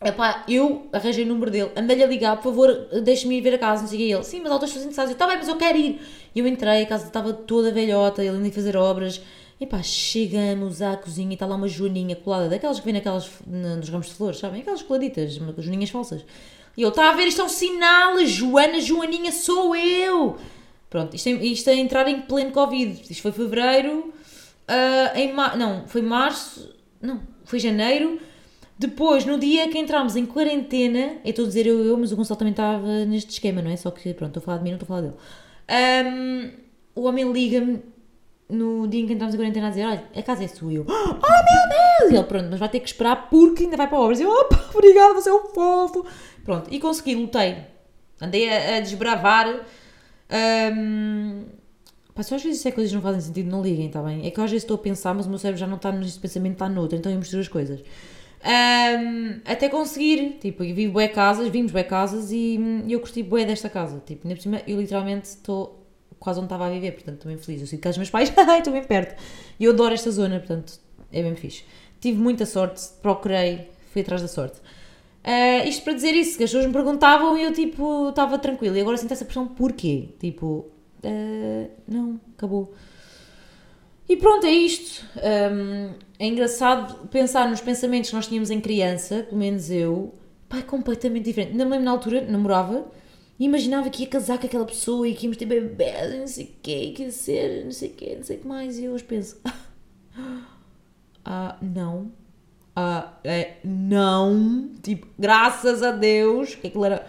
Epá, 0.02 0.44
eu 0.48 0.88
arranjei 0.92 1.24
o 1.24 1.28
número 1.28 1.52
dele, 1.52 1.70
andei-lhe 1.76 2.02
a 2.02 2.06
ligar, 2.08 2.36
por 2.36 2.50
favor, 2.50 2.88
deixe-me 3.04 3.38
ir 3.38 3.40
ver 3.40 3.54
a 3.54 3.58
casa, 3.58 3.82
não 3.82 3.88
sei 3.88 4.12
o 4.12 4.16
ele, 4.16 4.24
sim, 4.24 4.40
mas 4.40 4.50
ela 4.50 4.62
está 4.62 4.78
interessadas. 4.80 5.10
Eu, 5.10 5.14
está 5.14 5.26
bem, 5.28 5.36
mas 5.36 5.46
eu 5.46 5.56
quero 5.56 5.78
ir. 5.78 6.00
E 6.34 6.40
eu 6.40 6.46
entrei, 6.48 6.82
a 6.82 6.86
casa 6.86 7.06
estava 7.06 7.32
toda 7.32 7.70
velhota, 7.70 8.22
ele 8.22 8.34
ainda 8.34 8.48
ia 8.48 8.52
fazer 8.52 8.76
obras. 8.76 9.22
Epá, 9.64 9.82
chegamos 9.82 10.82
à 10.82 10.94
cozinha 10.94 11.30
e 11.30 11.32
está 11.34 11.46
lá 11.46 11.56
uma 11.56 11.66
joaninha 11.66 12.14
colada, 12.14 12.50
daquelas 12.50 12.78
que 12.78 12.84
vêm 12.84 12.92
naquelas, 12.92 13.30
nos 13.46 13.88
ramos 13.88 14.08
de 14.08 14.12
flores, 14.12 14.38
sabem? 14.38 14.60
Aquelas 14.60 14.82
coladitas, 14.82 15.40
joaninhas 15.58 15.88
falsas. 15.88 16.22
E 16.76 16.82
eu, 16.82 16.90
está 16.90 17.08
a 17.08 17.14
ver, 17.14 17.26
isto 17.26 17.40
é 17.40 17.44
um 17.44 17.48
sinal, 17.48 18.22
Joana, 18.26 18.78
Joaninha, 18.78 19.32
sou 19.32 19.74
eu! 19.74 20.36
Pronto, 20.90 21.16
isto 21.16 21.28
é, 21.28 21.32
isto 21.32 21.70
é 21.70 21.76
entrar 21.76 22.06
em 22.08 22.20
pleno 22.20 22.50
Covid. 22.50 23.00
Isto 23.08 23.22
foi 23.22 23.32
fevereiro, 23.32 24.12
uh, 24.68 25.16
em 25.18 25.32
não, 25.32 25.88
foi 25.88 26.02
março, 26.02 26.72
não, 27.00 27.22
foi 27.44 27.58
janeiro. 27.58 28.20
Depois, 28.78 29.24
no 29.24 29.38
dia 29.38 29.66
que 29.68 29.78
entramos 29.78 30.14
em 30.14 30.26
quarentena, 30.26 31.16
eu 31.24 31.30
estou 31.30 31.46
a 31.46 31.48
dizer 31.48 31.66
eu, 31.66 31.82
eu, 31.82 31.96
mas 31.96 32.12
o 32.12 32.16
Gonçalo 32.16 32.38
também 32.38 32.52
estava 32.52 33.06
neste 33.06 33.30
esquema, 33.30 33.62
não 33.62 33.70
é? 33.70 33.76
Só 33.76 33.90
que, 33.90 34.12
pronto, 34.12 34.38
estou 34.38 34.42
a 34.42 34.44
falar 34.44 34.58
de 34.58 34.64
mim, 34.64 34.70
não 34.72 34.78
estou 34.78 34.84
a 34.84 34.88
falar 34.88 35.00
dele. 35.00 36.58
Um, 36.96 37.00
o 37.00 37.06
homem 37.06 37.32
liga-me 37.32 37.93
no 38.54 38.86
dia 38.86 39.02
em 39.02 39.06
que 39.06 39.12
entramos 39.12 39.34
em 39.34 39.38
quarentena 39.38 39.66
a 39.66 39.70
dizer, 39.70 39.84
olha, 39.84 40.04
a 40.14 40.22
casa 40.22 40.44
é 40.44 40.48
sua. 40.48 40.72
E 40.72 40.76
eu, 40.76 40.86
oh 40.88 40.92
meu 40.92 41.18
Deus! 41.18 42.12
E 42.12 42.14
ele, 42.14 42.24
pronto, 42.24 42.48
mas 42.50 42.58
vai 42.58 42.68
ter 42.68 42.80
que 42.80 42.88
esperar 42.88 43.28
porque 43.28 43.64
ainda 43.64 43.76
vai 43.76 43.88
para 43.88 43.98
obras. 43.98 44.20
E 44.20 44.22
eu, 44.22 44.30
opa, 44.30 44.70
obrigada, 44.74 45.14
você 45.14 45.28
é 45.28 45.34
um 45.34 45.46
fofo. 45.48 46.06
Pronto, 46.44 46.72
e 46.72 46.78
consegui, 46.80 47.14
lutei. 47.14 47.56
Andei 48.20 48.48
a, 48.48 48.76
a 48.76 48.80
desbravar. 48.80 49.66
Um, 50.30 51.44
pá, 52.14 52.22
se 52.22 52.34
às 52.34 52.42
vezes 52.42 52.58
isso 52.58 52.68
é 52.68 52.72
coisas 52.72 52.90
que 52.90 52.96
não 52.96 53.02
fazem 53.02 53.20
sentido, 53.20 53.50
não 53.50 53.62
liguem, 53.62 53.86
está 53.86 54.02
bem? 54.02 54.26
É 54.26 54.30
que 54.30 54.38
eu 54.38 54.44
às 54.44 54.50
vezes 54.50 54.64
estou 54.64 54.76
a 54.76 54.78
pensar, 54.78 55.14
mas 55.14 55.26
o 55.26 55.28
meu 55.28 55.38
cérebro 55.38 55.60
já 55.60 55.66
não 55.66 55.76
está 55.76 55.92
neste 55.92 56.20
pensamento, 56.20 56.54
está 56.54 56.68
noutro, 56.68 56.96
então 56.96 57.10
eu 57.10 57.18
misturo 57.18 57.42
as 57.42 57.48
coisas. 57.48 57.80
Um, 58.44 59.40
até 59.46 59.70
conseguir, 59.70 60.38
tipo, 60.38 60.62
eu 60.62 60.74
vi 60.74 60.86
bué 60.86 61.08
casas, 61.08 61.48
vimos 61.48 61.72
bué 61.72 61.82
casas 61.82 62.30
e, 62.30 62.58
e 62.86 62.92
eu 62.92 63.00
curti 63.00 63.22
bué 63.22 63.44
desta 63.44 63.70
casa. 63.70 64.02
Tipo, 64.04 64.26
ainda 64.26 64.36
por 64.36 64.42
cima, 64.42 64.62
eu 64.66 64.78
literalmente 64.78 65.26
estou 65.28 65.83
quase 66.24 66.38
onde 66.40 66.46
estava 66.46 66.66
a 66.66 66.70
viver, 66.70 66.92
portanto 66.92 67.16
estou 67.16 67.30
bem 67.30 67.38
feliz. 67.38 67.60
Eu 67.60 67.66
sinto 67.66 67.82
que 67.82 67.88
dos 67.88 67.98
meus 67.98 68.08
pais, 68.08 68.32
estou 68.32 68.72
bem 68.72 68.82
perto. 68.82 69.22
E 69.60 69.64
eu 69.64 69.72
adoro 69.72 69.92
esta 69.92 70.10
zona, 70.10 70.38
portanto 70.38 70.80
é 71.12 71.22
bem 71.22 71.36
fixe. 71.36 71.64
Tive 72.00 72.18
muita 72.18 72.46
sorte, 72.46 72.82
procurei, 73.02 73.68
fui 73.92 74.00
atrás 74.00 74.22
da 74.22 74.28
sorte. 74.28 74.58
Uh, 74.58 75.68
isto 75.68 75.84
para 75.84 75.92
dizer 75.92 76.12
isso, 76.12 76.38
que 76.38 76.44
as 76.44 76.50
pessoas 76.50 76.66
me 76.66 76.72
perguntavam 76.72 77.36
e 77.36 77.42
eu 77.44 77.52
tipo 77.52 78.08
estava 78.08 78.38
tranquila. 78.38 78.76
E 78.76 78.80
agora 78.80 78.96
sinto 78.96 79.12
essa 79.12 79.24
pressão, 79.24 79.46
porquê? 79.46 80.08
Tipo, 80.18 80.66
uh, 81.04 81.70
não, 81.86 82.18
acabou. 82.36 82.72
E 84.08 84.16
pronto, 84.16 84.46
é 84.46 84.50
isto. 84.50 85.04
Um, 85.16 85.92
é 86.18 86.26
engraçado 86.26 87.06
pensar 87.08 87.48
nos 87.50 87.60
pensamentos 87.60 88.08
que 88.08 88.16
nós 88.16 88.26
tínhamos 88.26 88.50
em 88.50 88.60
criança, 88.60 89.24
pelo 89.24 89.38
menos 89.38 89.70
eu, 89.70 90.14
pai, 90.48 90.62
completamente 90.62 91.24
diferente. 91.24 91.54
Na 91.54 91.90
altura, 91.90 92.22
namorava 92.22 92.86
e 93.38 93.44
imaginava 93.44 93.90
que 93.90 94.02
ia 94.02 94.08
casar 94.08 94.38
com 94.38 94.46
aquela 94.46 94.64
pessoa 94.64 95.08
e 95.08 95.14
que 95.14 95.24
íamos 95.24 95.36
ter 95.36 95.46
bebês, 95.46 96.18
não 96.18 96.26
sei 96.26 96.44
o 96.44 96.54
quê, 96.62 96.92
que 96.94 97.02
ia 97.02 97.10
ser, 97.10 97.64
não 97.64 97.72
sei 97.72 97.90
o 97.90 97.92
quê, 97.94 98.14
não 98.16 98.22
sei 98.22 98.36
o 98.36 98.40
que 98.40 98.46
mais. 98.46 98.78
E 98.78 98.84
eu 98.84 98.92
hoje 98.92 99.04
penso, 99.04 99.40
ah, 101.24 101.58
não, 101.60 102.12
ah, 102.76 103.12
é, 103.24 103.56
não, 103.64 104.70
tipo, 104.82 105.06
graças 105.18 105.82
a 105.82 105.90
Deus, 105.90 106.54
que 106.54 106.68
aquilo 106.68 106.84
era 106.84 107.06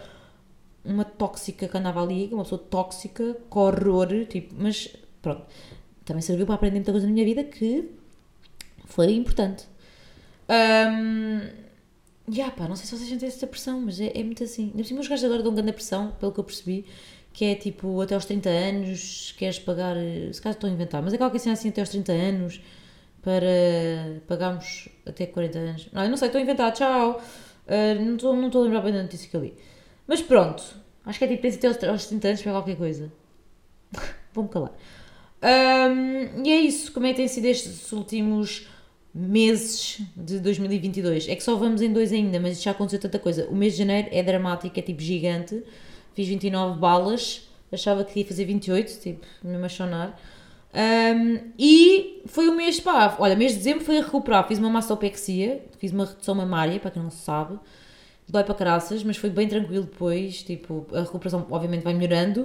uma 0.83 1.04
tóxica 1.04 1.68
que 1.68 1.77
andava 1.77 2.01
ali, 2.01 2.30
uma 2.31 2.44
pessoa 2.44 2.62
tóxica, 2.69 3.36
com 3.50 3.60
horror, 3.60 4.25
tipo, 4.28 4.54
mas 4.57 4.95
pronto, 5.21 5.44
também 6.04 6.21
serviu 6.21 6.45
para 6.45 6.56
aprender 6.56 6.78
muita 6.78 6.92
coisa 6.92 7.07
na 7.07 7.13
minha 7.13 7.25
vida 7.25 7.44
que 7.44 7.89
foi 8.86 9.13
importante. 9.13 9.68
Um, 10.48 11.65
Yeah, 12.27 12.54
pá, 12.56 12.68
não 12.68 12.75
sei 12.75 12.86
se 12.88 12.98
vocês 12.98 13.10
sentem 13.10 13.27
essa 13.27 13.45
pressão, 13.45 13.81
mas 13.81 14.00
é, 14.00 14.12
é 14.16 14.24
muito 14.24 14.44
assim. 14.44 14.72
Ainda 14.75 14.83
por 14.88 15.00
os 15.00 15.07
gajos 15.07 15.25
agora 15.25 15.44
dão 15.44 15.54
grande 15.54 15.74
pressão, 15.74 16.12
pelo 16.19 16.31
que 16.31 16.39
eu 16.39 16.44
percebi, 16.44 16.85
que 17.31 17.45
é 17.45 17.56
tipo, 17.56 18.02
até 18.02 18.16
aos 18.16 18.26
30 18.26 18.50
anos 18.50 19.35
queres 19.38 19.59
pagar, 19.59 19.95
se 20.31 20.42
calhar 20.42 20.56
estou 20.56 20.69
a 20.69 20.73
inventar, 20.73 21.04
mas 21.04 21.14
é 21.14 21.18
qualquer 21.18 21.40
cena 21.40 21.54
assim 21.54 21.69
até 21.69 21.81
aos 21.81 21.90
30 21.90 22.11
anos 22.14 22.61
para 23.21 24.21
pagarmos 24.28 24.90
até 25.06 25.26
40 25.26 25.57
anos. 25.57 25.90
Não, 25.92 26.04
eu 26.04 26.09
não 26.09 26.18
sei, 26.18 26.28
estou 26.28 26.40
a 26.40 26.42
inventar, 26.44 26.71
tchau. 26.73 27.21
Uh, 27.68 28.04
não 28.04 28.16
estou 28.16 28.35
não 28.35 28.47
a 28.47 28.64
lembrar 28.64 28.81
bem 28.81 28.94
da 28.94 29.04
notícia 29.04 29.30
que 29.30 29.35
eu 29.35 29.42
li. 29.42 29.54
Mas 30.07 30.21
pronto, 30.21 30.64
acho 31.06 31.19
que 31.19 31.26
é 31.26 31.28
tipo, 31.28 31.42
pensa 31.42 31.69
até 31.69 31.90
aos 31.90 32.06
30 32.06 32.28
anos 32.28 32.42
para 32.42 32.52
qualquer 32.54 32.78
coisa. 32.78 33.11
Vou-me 34.33 34.50
calar. 34.50 34.71
Um, 35.44 36.44
e 36.44 36.52
é 36.52 36.59
isso, 36.59 36.92
como 36.92 37.06
é 37.06 37.09
que 37.09 37.18
tem 37.18 37.28
sido 37.28 37.45
estes 37.45 37.92
últimos 37.92 38.68
meses 39.16 40.02
de 40.14 40.40
2022. 40.42 41.30
É 41.30 41.36
que 41.36 41.44
só 41.44 41.56
vamos 41.56 41.81
em 41.81 41.94
dois 41.94 42.12
ainda, 42.12 42.38
mas 42.38 42.62
já 42.62 42.72
aconteceu 42.72 43.00
tanta 43.00 43.18
coisa. 43.18 43.48
O 43.50 43.56
mês 43.56 43.74
de 43.74 43.80
janeiro 43.80 44.10
é 44.12 44.22
dramático, 44.22 44.78
é 44.78 44.81
tipo 44.81 45.02
gigante. 45.02 45.64
Fiz 46.14 46.28
29 46.28 46.78
balas, 46.78 47.48
achava 47.72 48.04
que 48.04 48.19
ia 48.19 48.26
fazer 48.26 48.44
28, 48.44 49.00
tipo, 49.00 49.26
me 49.42 49.57
machonar. 49.57 50.19
Um, 50.74 51.52
e 51.57 52.24
foi 52.26 52.50
o 52.50 52.56
mês, 52.56 52.81
pá, 52.81 53.16
olha, 53.18 53.38
mês 53.38 53.54
de 53.54 53.60
dezembro 53.60 53.86
foi 53.86 54.00
a 54.00 54.02
recuperar. 54.02 54.45
Fiz 54.50 54.60
uma 54.60 54.69
mastopexia, 54.69 55.64
fiz 55.78 55.94
uma 55.94 56.06
redução 56.06 56.36
mamária, 56.36 56.78
para 56.78 56.92
quem 56.92 57.02
não 57.02 57.10
sabe. 57.10 57.57
Dói 58.28 58.44
para 58.44 58.56
caraças, 58.56 59.02
mas 59.02 59.16
foi 59.16 59.30
bem 59.30 59.48
tranquilo 59.48 59.86
depois. 59.86 60.44
Tipo, 60.44 60.86
a 60.94 61.02
recuperação 61.02 61.48
obviamente 61.50 61.84
vai 61.84 61.94
melhorando. 61.94 62.42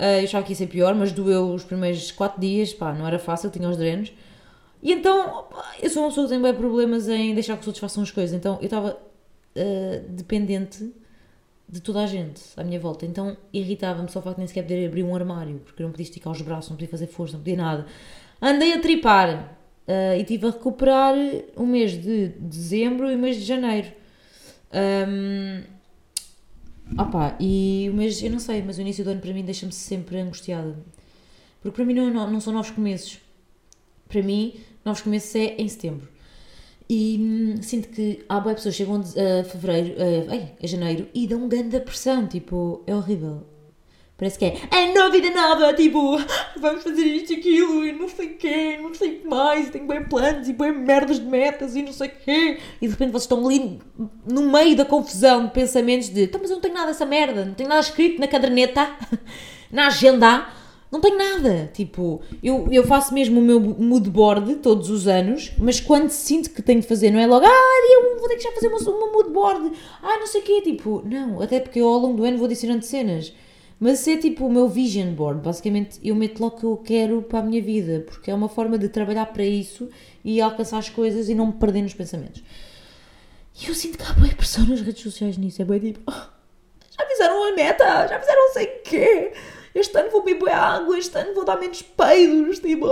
Uh, 0.00 0.18
eu 0.18 0.24
achava 0.24 0.44
que 0.44 0.52
ia 0.52 0.56
ser 0.56 0.66
pior, 0.66 0.96
mas 0.96 1.12
doeu 1.12 1.52
os 1.52 1.62
primeiros 1.64 2.10
4 2.10 2.40
dias, 2.40 2.72
pá, 2.72 2.92
não 2.92 3.06
era 3.06 3.20
fácil, 3.20 3.50
tinha 3.50 3.68
os 3.68 3.76
drenos. 3.76 4.12
E 4.82 4.92
então, 4.92 5.46
eu 5.82 5.90
sou 5.90 6.02
uma 6.02 6.08
pessoa 6.08 6.26
que 6.26 6.32
tem 6.32 6.42
bem 6.42 6.54
problemas 6.54 7.08
em 7.08 7.34
deixar 7.34 7.54
que 7.54 7.62
os 7.62 7.66
outros 7.66 7.80
façam 7.80 8.02
as 8.02 8.10
coisas. 8.10 8.36
Então, 8.36 8.58
eu 8.60 8.64
estava 8.64 8.96
uh, 9.56 10.08
dependente 10.10 10.92
de 11.68 11.80
toda 11.80 12.02
a 12.02 12.06
gente 12.06 12.40
à 12.56 12.64
minha 12.64 12.78
volta. 12.78 13.04
Então, 13.04 13.36
irritava-me 13.52 14.10
só 14.10 14.20
o 14.20 14.22
facto 14.22 14.36
de 14.36 14.40
nem 14.40 14.48
sequer 14.48 14.62
poder 14.62 14.86
abrir 14.86 15.02
um 15.02 15.14
armário, 15.14 15.60
porque 15.64 15.82
não 15.82 15.90
podia 15.90 16.04
esticar 16.04 16.32
os 16.32 16.40
braços, 16.40 16.70
não 16.70 16.76
podia 16.76 16.88
fazer 16.88 17.08
força, 17.08 17.34
não 17.34 17.40
podia 17.40 17.56
nada. 17.56 17.86
Andei 18.40 18.72
a 18.72 18.80
tripar 18.80 19.58
uh, 19.88 20.18
e 20.18 20.24
tive 20.24 20.46
a 20.46 20.50
recuperar 20.50 21.14
o 21.56 21.66
mês 21.66 21.92
de 21.92 22.28
dezembro 22.28 23.10
e 23.10 23.16
o 23.16 23.18
mês 23.18 23.36
de 23.36 23.44
janeiro. 23.44 23.88
Um, 24.72 25.62
opa, 26.96 27.36
e 27.40 27.88
o 27.90 27.94
mês, 27.94 28.22
eu 28.22 28.30
não 28.30 28.38
sei, 28.38 28.62
mas 28.62 28.78
o 28.78 28.80
início 28.80 29.02
do 29.04 29.10
ano 29.10 29.20
para 29.20 29.32
mim 29.32 29.44
deixa-me 29.44 29.72
sempre 29.72 30.18
angustiada. 30.20 30.76
Porque 31.60 31.74
para 31.74 31.84
mim 31.84 31.94
não, 31.94 32.10
não, 32.10 32.30
não 32.30 32.40
são 32.40 32.52
novos 32.52 32.70
começos 32.70 33.18
para 34.08 34.22
mim, 34.22 34.54
novos 34.84 35.00
começos 35.02 35.34
é 35.34 35.56
em 35.58 35.68
setembro. 35.68 36.08
E 36.88 37.18
hum, 37.20 37.62
sinto 37.62 37.88
que 37.88 38.24
há 38.28 38.40
boas 38.40 38.56
pessoas 38.56 38.74
chegam 38.74 38.96
a 39.00 39.44
fevereiro, 39.44 39.94
a, 40.00 40.64
a 40.64 40.66
janeiro 40.66 41.06
e 41.14 41.26
dão 41.26 41.46
grande 41.46 41.78
pressão, 41.80 42.26
tipo, 42.26 42.82
é 42.86 42.94
horrível. 42.94 43.46
Parece 44.18 44.36
que 44.36 44.46
é, 44.46 44.60
é 44.72 44.92
nova 44.92 45.10
vida 45.10 45.30
nova, 45.30 45.72
tipo, 45.74 46.18
vamos 46.58 46.82
fazer 46.82 47.04
isto 47.04 47.34
e 47.34 47.36
aquilo 47.36 47.86
e 47.86 47.92
não 47.92 48.08
sei 48.08 48.26
o 48.26 48.36
quê, 48.36 48.76
não 48.82 48.92
sei 48.92 49.10
o 49.10 49.20
que 49.20 49.28
mais, 49.28 49.68
e 49.68 49.70
tenho 49.70 49.86
bem 49.86 50.02
planos 50.02 50.48
e 50.48 50.52
bem 50.52 50.72
merdas 50.72 51.20
de 51.20 51.26
metas 51.26 51.76
e 51.76 51.82
não 51.82 51.92
sei 51.92 52.08
o 52.08 52.12
quê. 52.24 52.58
E 52.82 52.86
de 52.86 52.92
repente 52.94 53.12
vocês 53.12 53.24
estão 53.24 53.46
ali 53.46 53.78
no 54.26 54.50
meio 54.50 54.74
da 54.74 54.84
confusão 54.84 55.46
de 55.46 55.52
pensamentos 55.52 56.08
de, 56.08 56.24
então 56.24 56.40
mas 56.40 56.50
eu 56.50 56.56
não 56.56 56.60
tenho 56.60 56.74
nada 56.74 56.88
dessa 56.88 57.06
merda, 57.06 57.44
não 57.44 57.54
tenho 57.54 57.68
nada 57.68 57.80
escrito 57.80 58.18
na 58.18 58.26
caderneta, 58.26 58.90
na 59.70 59.86
agenda, 59.86 60.48
não 60.90 61.00
tenho 61.00 61.18
nada. 61.18 61.70
Tipo, 61.72 62.20
eu, 62.42 62.68
eu 62.70 62.84
faço 62.84 63.12
mesmo 63.12 63.40
o 63.40 63.42
meu 63.42 63.60
mood 63.60 64.08
board 64.10 64.56
todos 64.56 64.90
os 64.90 65.06
anos, 65.06 65.52
mas 65.58 65.80
quando 65.80 66.10
sinto 66.10 66.50
que 66.50 66.62
tenho 66.62 66.80
de 66.80 66.86
fazer, 66.86 67.10
não 67.10 67.20
é 67.20 67.26
logo, 67.26 67.44
ah, 67.46 67.92
eu 67.92 68.18
vou 68.18 68.28
ter 68.28 68.36
que 68.36 68.42
já 68.42 68.52
fazer 68.52 68.68
uma, 68.68 68.78
uma 68.78 69.12
mood 69.12 69.30
board, 69.30 69.72
ah, 70.02 70.16
não 70.18 70.26
sei 70.26 70.40
o 70.40 70.44
quê, 70.44 70.62
tipo, 70.62 71.02
não, 71.04 71.40
até 71.42 71.60
porque 71.60 71.80
eu 71.80 71.88
ao 71.88 71.98
longo 71.98 72.16
do 72.16 72.24
ano 72.24 72.38
vou 72.38 72.46
adicionando 72.46 72.84
cenas. 72.84 73.32
Mas 73.80 74.00
isso 74.00 74.10
é 74.10 74.16
tipo 74.16 74.44
o 74.44 74.50
meu 74.52 74.68
vision 74.68 75.12
board. 75.14 75.40
Basicamente, 75.40 76.00
eu 76.02 76.14
meto 76.16 76.40
logo 76.40 76.56
o 76.56 76.58
que 76.58 76.64
eu 76.66 76.76
quero 76.78 77.22
para 77.22 77.38
a 77.38 77.42
minha 77.42 77.62
vida, 77.62 78.04
porque 78.06 78.28
é 78.28 78.34
uma 78.34 78.48
forma 78.48 78.76
de 78.76 78.88
trabalhar 78.88 79.26
para 79.26 79.44
isso 79.44 79.88
e 80.24 80.40
alcançar 80.40 80.78
as 80.78 80.88
coisas 80.88 81.28
e 81.28 81.34
não 81.34 81.46
me 81.46 81.52
perder 81.52 81.82
nos 81.82 81.94
pensamentos. 81.94 82.42
E 83.62 83.68
eu 83.68 83.74
sinto 83.74 83.96
que 83.98 84.04
há 84.04 84.12
boa 84.14 84.28
pressão 84.34 84.66
nas 84.66 84.80
redes 84.80 85.02
sociais 85.02 85.36
nisso. 85.36 85.62
É 85.62 85.64
bem 85.64 85.78
tipo, 85.78 86.00
"Oh, 86.08 86.12
já 86.90 87.06
fizeram 87.08 87.52
a 87.52 87.54
meta, 87.54 87.84
já 88.08 88.18
fizeram 88.18 88.46
não 88.46 88.52
sei 88.52 88.66
o 88.66 88.82
quê. 88.82 89.32
Este 89.78 89.98
ano 89.98 90.10
vou 90.10 90.24
beber 90.24 90.50
água, 90.50 90.98
este 90.98 91.16
ano 91.16 91.34
vou 91.34 91.44
dar 91.44 91.58
menos 91.58 91.82
peidos. 91.82 92.58
Tipo, 92.58 92.86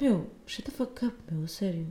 meu, 0.00 0.26
shut 0.46 0.64
the 0.64 0.70
fuck 0.70 1.06
up, 1.06 1.16
meu, 1.30 1.46
sério. 1.48 1.86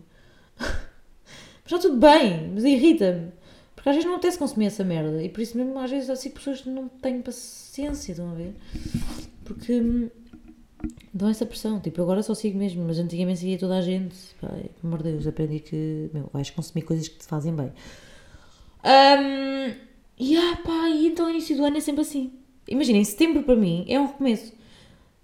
Mas 0.57 1.65
está 1.65 1.79
tudo 1.79 1.97
bem, 1.97 2.51
mas 2.53 2.63
irrita-me. 2.63 3.31
Porque 3.75 3.89
às 3.89 3.95
vezes 3.95 4.05
não 4.05 4.15
apetece 4.15 4.37
consumir 4.37 4.65
essa 4.65 4.83
merda. 4.83 5.23
E 5.23 5.29
por 5.29 5.41
isso 5.41 5.57
mesmo, 5.57 5.79
às 5.79 5.89
vezes, 5.89 6.09
assim, 6.09 6.31
pessoas 6.31 6.61
que 6.61 6.69
não 6.69 6.89
têm 6.89 7.21
paciência, 7.21 8.11
estão 8.11 8.31
a 8.31 8.33
ver? 8.33 8.53
Porque 9.45 9.79
hum, 9.79 10.09
dão 11.13 11.29
essa 11.29 11.45
pressão. 11.45 11.79
Tipo, 11.79 12.01
agora 12.01 12.21
só 12.21 12.33
sigo 12.33 12.57
mesmo, 12.57 12.83
mas 12.85 12.99
antigamente 12.99 13.39
seguia 13.39 13.57
toda 13.57 13.77
a 13.77 13.81
gente. 13.81 14.15
Pá, 14.41 14.47
pelo 14.49 14.73
amor 14.83 15.03
de 15.03 15.11
Deus, 15.11 15.27
aprendi 15.27 15.59
que, 15.59 16.09
meu, 16.13 16.29
vais 16.33 16.49
consumir 16.49 16.81
coisas 16.83 17.07
que 17.07 17.17
te 17.17 17.25
fazem 17.25 17.55
bem. 17.55 17.71
Hum, 18.83 19.75
e 20.17 20.37
ah, 20.37 20.57
pá, 20.63 20.89
e 20.89 21.07
então 21.07 21.27
o 21.27 21.29
início 21.29 21.55
do 21.55 21.63
ano 21.63 21.77
é 21.77 21.79
sempre 21.79 22.01
assim. 22.01 22.33
Imaginem, 22.69 23.03
setembro 23.03 23.43
para 23.43 23.55
mim 23.55 23.85
é 23.87 23.99
um 23.99 24.07
recomeço. 24.07 24.53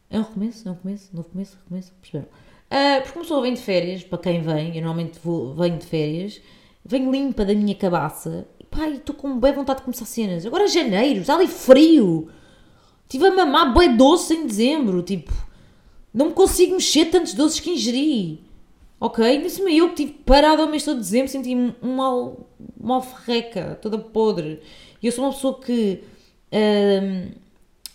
É 0.09 0.19
um 0.19 0.23
recomeço? 0.23 0.67
É 0.67 0.71
um 0.71 0.75
começo? 0.75 1.09
Novo 1.13 1.29
começo? 1.29 1.57
Recomeço? 1.63 1.93
Perceberam? 2.01 2.27
Ah, 2.69 2.99
porque 3.01 3.17
uma 3.17 3.23
pessoa 3.23 3.41
vem 3.41 3.53
de 3.53 3.61
férias, 3.61 4.03
para 4.03 4.17
quem 4.17 4.41
vem, 4.41 4.69
eu 4.69 4.81
normalmente 4.81 5.19
vou, 5.23 5.53
venho 5.53 5.77
de 5.77 5.85
férias, 5.85 6.41
venho 6.83 7.11
limpa 7.11 7.45
da 7.45 7.53
minha 7.53 7.75
cabaça, 7.75 8.47
e 8.59 8.63
pá, 8.63 8.89
estou 8.89 9.15
com 9.15 9.39
bem 9.39 9.53
vontade 9.53 9.79
de 9.79 9.85
começar 9.85 10.05
cenas. 10.05 10.45
Agora 10.45 10.63
é 10.63 10.67
janeiro, 10.67 11.21
está 11.21 11.35
ali 11.35 11.47
frio. 11.47 12.29
Estive 13.03 13.27
a 13.27 13.35
mamar 13.35 13.73
bué 13.73 13.89
doce 13.89 14.33
em 14.33 14.47
dezembro, 14.47 15.03
tipo, 15.03 15.31
não 16.13 16.27
me 16.27 16.33
consigo 16.33 16.73
mexer 16.73 17.05
tantos 17.05 17.33
doces 17.33 17.59
que 17.59 17.71
ingeri. 17.71 18.43
Ok? 18.99 19.49
Cima 19.49 19.69
eu 19.69 19.89
que 19.89 20.01
estive 20.01 20.19
parada 20.25 20.63
ao 20.63 20.69
mês 20.69 20.83
todo 20.83 20.95
de 20.95 21.03
dezembro, 21.03 21.27
senti-me 21.27 21.75
mal, 21.81 22.49
mal 22.79 23.01
ferreca, 23.01 23.77
toda 23.81 23.97
podre. 23.99 24.61
E 25.01 25.05
eu 25.05 25.11
sou 25.11 25.25
uma 25.25 25.33
pessoa 25.33 25.59
que. 25.59 26.01
Hum, 26.55 27.31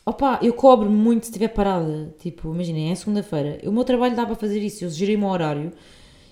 opa, 0.04 0.38
eu 0.42 0.52
cobro 0.52 0.90
muito 0.90 1.24
se 1.24 1.30
estiver 1.30 1.48
parada. 1.48 2.14
Tipo, 2.18 2.52
imaginem, 2.54 2.90
é 2.92 2.94
segunda-feira. 2.94 3.60
O 3.64 3.72
meu 3.72 3.84
trabalho 3.84 4.14
dá 4.14 4.26
para 4.26 4.34
fazer 4.34 4.60
isso, 4.60 4.84
eu 4.84 4.90
gerei 4.90 5.16
o 5.16 5.18
meu 5.18 5.28
horário. 5.28 5.72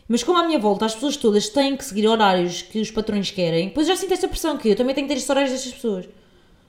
Mas 0.08 0.22
como 0.22 0.38
à 0.38 0.44
minha 0.44 0.58
volta 0.58 0.86
as 0.86 0.94
pessoas 0.94 1.16
todas 1.16 1.48
têm 1.50 1.76
que 1.76 1.84
seguir 1.84 2.06
horários 2.06 2.62
que 2.62 2.80
os 2.80 2.90
patrões 2.90 3.30
querem, 3.30 3.68
depois 3.68 3.86
já 3.86 3.94
sinto 3.94 4.14
essa 4.14 4.26
pressão 4.26 4.56
que 4.56 4.70
eu 4.70 4.76
também 4.76 4.94
tenho 4.94 5.06
que 5.06 5.12
ter 5.12 5.18
estes 5.18 5.28
horários 5.28 5.52
destas 5.52 5.72
pessoas. 5.72 6.08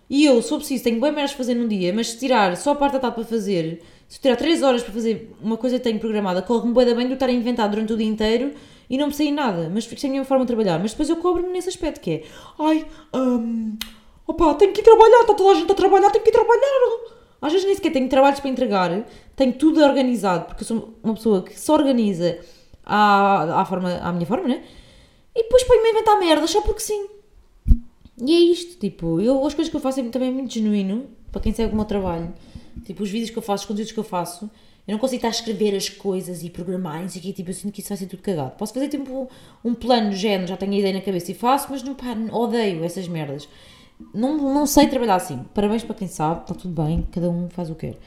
E 0.09 0.25
eu, 0.25 0.41
se 0.41 0.53
preciso, 0.55 0.83
tenho 0.83 0.99
bem 0.99 1.11
menos 1.11 1.31
para 1.31 1.37
fazer 1.37 1.53
num 1.53 1.67
dia, 1.67 1.93
mas 1.93 2.09
se 2.09 2.17
tirar 2.17 2.57
só 2.57 2.71
a 2.71 2.75
parte 2.75 2.93
da 2.93 2.99
tarde 2.99 3.15
para 3.15 3.25
fazer, 3.25 3.81
se 4.07 4.19
tirar 4.19 4.35
3 4.35 4.63
horas 4.63 4.81
para 4.81 4.91
fazer 4.91 5.31
uma 5.39 5.55
coisa 5.55 5.77
que 5.77 5.83
tenho 5.83 5.99
programada, 5.99 6.41
corre-me 6.41 6.73
da 6.73 6.95
bem 6.95 7.07
do 7.07 7.13
estar 7.13 7.27
a 7.27 7.31
inventar 7.31 7.69
durante 7.69 7.93
o 7.93 7.97
dia 7.97 8.07
inteiro 8.07 8.53
e 8.89 8.97
não 8.97 9.07
me 9.07 9.13
sair 9.13 9.31
nada. 9.31 9.69
Mas 9.71 9.85
isto 9.85 10.03
é 10.03 10.07
a 10.07 10.11
minha 10.11 10.25
forma 10.25 10.43
de 10.45 10.47
trabalhar. 10.47 10.79
Mas 10.79 10.91
depois 10.91 11.09
eu 11.09 11.17
cobro-me 11.17 11.49
nesse 11.49 11.69
aspecto 11.69 12.01
que 12.01 12.11
é, 12.11 12.23
ai, 12.57 12.85
hum, 13.15 13.77
opa, 14.29 14.53
tenho 14.55 14.71
que 14.71 14.81
ir 14.81 14.83
trabalhar, 14.83 15.21
está 15.21 15.33
toda 15.33 15.51
a 15.51 15.55
gente 15.55 15.71
a 15.71 15.75
trabalhar, 15.75 16.11
tenho 16.11 16.23
que 16.23 16.29
ir 16.29 16.33
trabalhar. 16.33 17.19
Às 17.41 17.51
vezes 17.51 17.65
nem 17.65 17.75
sequer 17.75 17.91
tenho 17.91 18.07
trabalhos 18.07 18.39
para 18.39 18.49
entregar, 18.49 19.05
tenho 19.35 19.53
tudo 19.53 19.83
organizado, 19.83 20.45
porque 20.45 20.63
eu 20.63 20.67
sou 20.67 20.93
uma 21.03 21.15
pessoa 21.15 21.41
que 21.41 21.57
se 21.57 21.71
organiza 21.71 22.39
à, 22.85 23.61
à, 23.61 23.65
forma, 23.65 23.97
à 23.97 24.11
minha 24.11 24.25
forma, 24.25 24.47
né? 24.47 24.63
E 25.35 25.43
depois 25.43 25.63
põe-me 25.63 25.87
a 25.87 25.91
inventar 25.91 26.19
merda 26.19 26.45
só 26.45 26.61
porque 26.61 26.81
sim. 26.81 27.07
E 28.21 28.35
é 28.35 28.39
isto, 28.39 28.77
tipo, 28.77 29.19
eu, 29.19 29.45
as 29.47 29.53
coisas 29.53 29.71
que 29.71 29.77
eu 29.77 29.81
faço 29.81 29.99
é 30.01 30.03
também 30.03 30.31
muito 30.31 30.53
genuíno, 30.53 31.07
para 31.31 31.41
quem 31.41 31.53
segue 31.53 31.73
o 31.73 31.75
meu 31.75 31.85
trabalho. 31.85 32.31
Tipo, 32.85 33.03
os 33.03 33.09
vídeos 33.09 33.31
que 33.31 33.37
eu 33.37 33.41
faço, 33.41 33.63
os 33.63 33.67
conteúdos 33.67 33.91
que 33.91 33.99
eu 33.99 34.03
faço, 34.03 34.49
eu 34.87 34.91
não 34.91 34.99
consigo 34.99 35.17
estar 35.17 35.29
a 35.29 35.31
escrever 35.31 35.75
as 35.75 35.87
coisas 35.87 36.43
e 36.43 36.49
programar, 36.49 37.01
e 37.03 37.05
aqui, 37.05 37.31
tipo, 37.31 37.49
eu 37.49 37.53
sinto 37.53 37.71
que 37.71 37.79
isso 37.79 37.89
vai 37.89 37.97
ser 37.97 38.07
tudo 38.07 38.21
cagado. 38.21 38.51
Posso 38.57 38.73
fazer, 38.73 38.89
tipo, 38.89 39.29
um 39.63 39.73
plano, 39.73 40.11
género, 40.11 40.47
já 40.47 40.57
tenho 40.57 40.73
a 40.73 40.77
ideia 40.77 40.93
na 40.93 41.01
cabeça 41.01 41.31
e 41.31 41.33
faço, 41.33 41.67
mas 41.69 41.81
não, 41.81 41.95
pá, 41.95 42.15
odeio 42.31 42.83
essas 42.83 43.07
merdas. 43.07 43.47
Não, 44.13 44.37
não 44.37 44.65
sei 44.65 44.87
trabalhar 44.87 45.15
assim. 45.15 45.43
Parabéns 45.53 45.83
para 45.83 45.95
quem 45.95 46.07
sabe, 46.07 46.41
está 46.41 46.53
tudo 46.53 46.81
bem, 46.83 47.07
cada 47.11 47.29
um 47.29 47.49
faz 47.49 47.69
o 47.69 47.75
que 47.75 47.87
quer. 47.91 47.97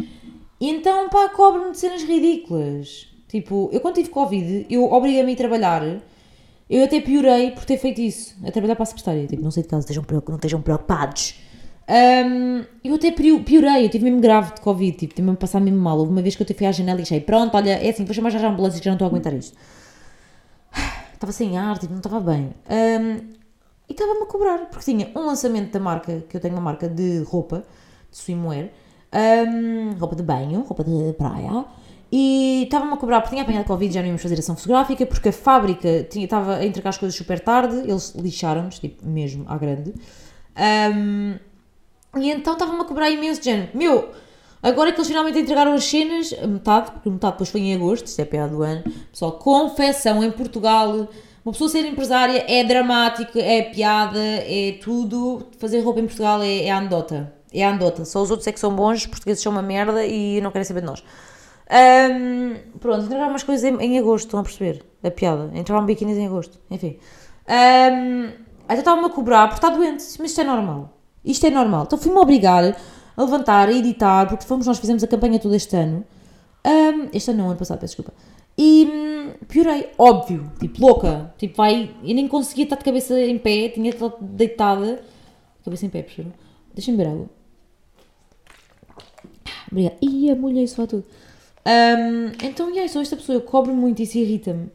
E 0.60 0.70
então, 0.70 1.08
pá, 1.08 1.28
cobro-me 1.28 1.72
de 1.72 1.78
cenas 1.78 2.02
ridículas. 2.02 3.08
Tipo, 3.28 3.68
eu 3.72 3.80
quando 3.80 3.96
tive 3.96 4.08
Covid, 4.10 4.66
eu 4.70 4.84
obriguei-me 4.92 5.32
a 5.32 5.36
trabalhar. 5.36 5.82
Eu 6.70 6.84
até 6.84 7.00
piorei 7.00 7.50
por 7.50 7.64
ter 7.64 7.76
feito 7.78 8.00
isso, 8.00 8.34
a 8.46 8.50
trabalhar 8.50 8.74
para 8.76 8.84
a 8.84 8.86
secretária. 8.86 9.26
Tipo, 9.26 9.42
não 9.42 9.50
sei 9.50 9.62
de 9.62 9.68
caso, 9.68 9.86
não 10.28 10.36
estejam 10.36 10.62
preocupados. 10.62 11.34
Hum, 11.88 12.64
eu 12.82 12.94
até 12.94 13.10
pior- 13.10 13.42
piorei, 13.42 13.84
eu 13.84 13.88
tive 13.90 14.04
mesmo 14.04 14.20
grave 14.20 14.54
de 14.54 14.60
Covid, 14.60 14.96
tipo, 14.96 15.14
tive 15.14 15.22
mesmo 15.26 15.34
a 15.36 15.40
passar 15.40 15.60
mesmo 15.60 15.80
mal. 15.80 15.98
Houve 15.98 16.12
uma 16.12 16.22
vez 16.22 16.36
que 16.36 16.42
eu 16.42 16.56
fui 16.56 16.66
à 16.66 16.72
janela 16.72 17.00
e 17.00 17.02
achei, 17.02 17.20
pronto, 17.20 17.54
olha, 17.56 17.70
é 17.72 17.90
assim, 17.90 18.04
vou 18.04 18.14
chamar 18.14 18.30
já 18.30 18.46
a 18.46 18.50
ambulância 18.50 18.78
que 18.78 18.84
já 18.84 18.90
não 18.90 18.96
estou 18.96 19.06
a 19.06 19.08
aguentar 19.10 19.34
isto. 19.34 19.56
Estava 21.14 21.32
sem 21.32 21.58
ar, 21.58 21.78
tipo, 21.78 21.92
não 21.92 21.98
estava 22.00 22.20
bem. 22.20 22.50
Hum, 22.70 23.20
e 23.92 23.94
estava-me 23.94 24.22
a 24.22 24.26
cobrar, 24.26 24.58
porque 24.70 24.90
tinha 24.90 25.10
um 25.14 25.26
lançamento 25.26 25.70
da 25.70 25.78
marca, 25.78 26.24
que 26.26 26.34
eu 26.34 26.40
tenho 26.40 26.54
uma 26.54 26.62
marca 26.62 26.88
de 26.88 27.22
roupa, 27.24 27.62
de 28.10 28.16
swimwear, 28.16 28.70
hum, 29.46 29.90
roupa 29.98 30.16
de 30.16 30.22
banho, 30.22 30.62
roupa 30.62 30.82
de 30.82 31.12
praia, 31.12 31.66
e 32.10 32.62
estava-me 32.64 32.94
a 32.94 32.96
cobrar, 32.96 33.20
porque 33.20 33.34
tinha 33.34 33.42
apanhado 33.42 33.66
Covid, 33.66 33.92
já 33.92 34.00
não 34.00 34.06
íamos 34.06 34.22
fazer 34.22 34.38
ação 34.38 34.56
fotográfica, 34.56 35.04
porque 35.04 35.28
a 35.28 35.32
fábrica 35.32 36.04
tinha, 36.04 36.24
estava 36.24 36.56
a 36.56 36.66
entregar 36.66 36.88
as 36.88 36.96
coisas 36.96 37.16
super 37.16 37.38
tarde, 37.38 37.76
eles 37.80 38.14
lixaram-nos, 38.16 38.78
tipo, 38.78 39.06
mesmo 39.06 39.44
à 39.46 39.58
grande. 39.58 39.92
Hum, 40.94 41.34
e 42.16 42.30
então 42.30 42.54
estava-me 42.54 42.80
a 42.80 42.84
cobrar 42.84 43.10
imenso 43.10 43.40
de 43.40 43.44
género. 43.44 43.70
Meu, 43.74 44.10
agora 44.62 44.90
que 44.90 44.98
eles 44.98 45.08
finalmente 45.08 45.38
entregaram 45.38 45.74
as 45.74 45.84
cenas, 45.84 46.32
metade, 46.48 46.92
porque 46.92 47.10
metade 47.10 47.32
depois 47.34 47.50
foi 47.50 47.60
em 47.60 47.74
agosto, 47.74 48.06
isto 48.06 48.20
é 48.20 48.24
piada 48.24 48.54
do 48.54 48.62
ano. 48.62 48.84
Pessoal, 49.10 49.32
confecção 49.32 50.24
em 50.24 50.30
Portugal, 50.30 51.08
uma 51.44 51.52
pessoa 51.52 51.68
ser 51.68 51.84
empresária 51.84 52.44
é 52.48 52.62
dramático, 52.62 53.38
é 53.38 53.62
piada, 53.62 54.18
é 54.18 54.78
tudo. 54.80 55.48
Fazer 55.58 55.80
roupa 55.80 56.00
em 56.00 56.06
Portugal 56.06 56.40
é, 56.40 56.66
é 56.66 56.70
anedota. 56.70 57.32
É 57.52 57.64
anedota. 57.64 58.04
Só 58.04 58.22
os 58.22 58.30
outros 58.30 58.46
é 58.46 58.52
que 58.52 58.60
são 58.60 58.74
bons, 58.74 59.00
os 59.00 59.06
portugueses 59.06 59.42
são 59.42 59.50
uma 59.50 59.62
merda 59.62 60.06
e 60.06 60.40
não 60.40 60.52
querem 60.52 60.64
saber 60.64 60.80
de 60.80 60.86
nós. 60.86 61.02
Ahm, 61.68 62.54
pronto, 62.78 63.04
entregaram 63.04 63.30
umas 63.30 63.42
coisas 63.42 63.64
em, 63.64 63.76
em 63.80 63.98
agosto, 63.98 64.26
estão 64.26 64.40
a 64.40 64.42
perceber? 64.42 64.84
A 65.02 65.10
piada. 65.10 65.50
Entraram 65.54 65.84
biquínis 65.84 66.16
em 66.16 66.26
agosto. 66.26 66.60
Enfim. 66.70 66.98
Ahm, 67.48 68.30
então 68.64 68.78
estava-me 68.78 69.06
a 69.06 69.10
cobrar 69.10 69.48
porque 69.48 69.64
está 69.64 69.76
doente. 69.76 70.04
Mas 70.20 70.30
isto 70.30 70.40
é 70.40 70.44
normal. 70.44 70.96
Isto 71.24 71.46
é 71.46 71.50
normal. 71.50 71.84
Então 71.84 71.98
fui-me 71.98 72.18
obrigar 72.18 72.76
a 73.16 73.22
levantar, 73.22 73.68
a 73.68 73.72
editar, 73.72 74.28
porque 74.28 74.44
fomos 74.44 74.66
nós 74.66 74.78
fizemos 74.78 75.02
a 75.02 75.08
campanha 75.08 75.40
todo 75.40 75.54
este 75.54 75.74
ano. 75.76 76.04
Ahm, 76.64 77.08
este 77.12 77.30
ano 77.30 77.42
não, 77.42 77.50
ano 77.50 77.58
passado, 77.58 77.80
peço 77.80 77.96
desculpa. 77.96 78.12
E 78.64 78.86
hum, 78.86 79.32
piorei, 79.48 79.88
óbvio, 79.98 80.52
tipo 80.60 80.80
louca. 80.80 81.34
Tipo, 81.36 81.56
vai. 81.56 81.90
Eu 82.04 82.14
nem 82.14 82.28
conseguia 82.28 82.62
estar 82.62 82.76
de 82.76 82.84
cabeça 82.84 83.20
em 83.20 83.36
pé, 83.36 83.68
tinha 83.70 83.90
estar 83.90 84.12
deitada. 84.20 85.02
Cabeça 85.64 85.84
em 85.84 85.88
pé, 85.88 86.02
percebeu? 86.02 86.32
Deixa-me 86.72 86.96
beber 86.96 87.10
água. 87.10 87.30
Obrigada. 89.68 89.96
Ih, 90.00 90.30
a 90.30 90.36
mulher, 90.36 90.62
isso 90.62 90.76
vai 90.76 90.86
tudo. 90.86 91.04
Ahm, 91.64 92.32
então, 92.44 92.68
aí, 92.68 92.88
sou 92.88 93.02
esta 93.02 93.16
pessoa, 93.16 93.34
eu 93.34 93.42
cobro 93.42 93.74
muito 93.74 94.00
isso 94.00 94.16
irrita-me. 94.16 94.68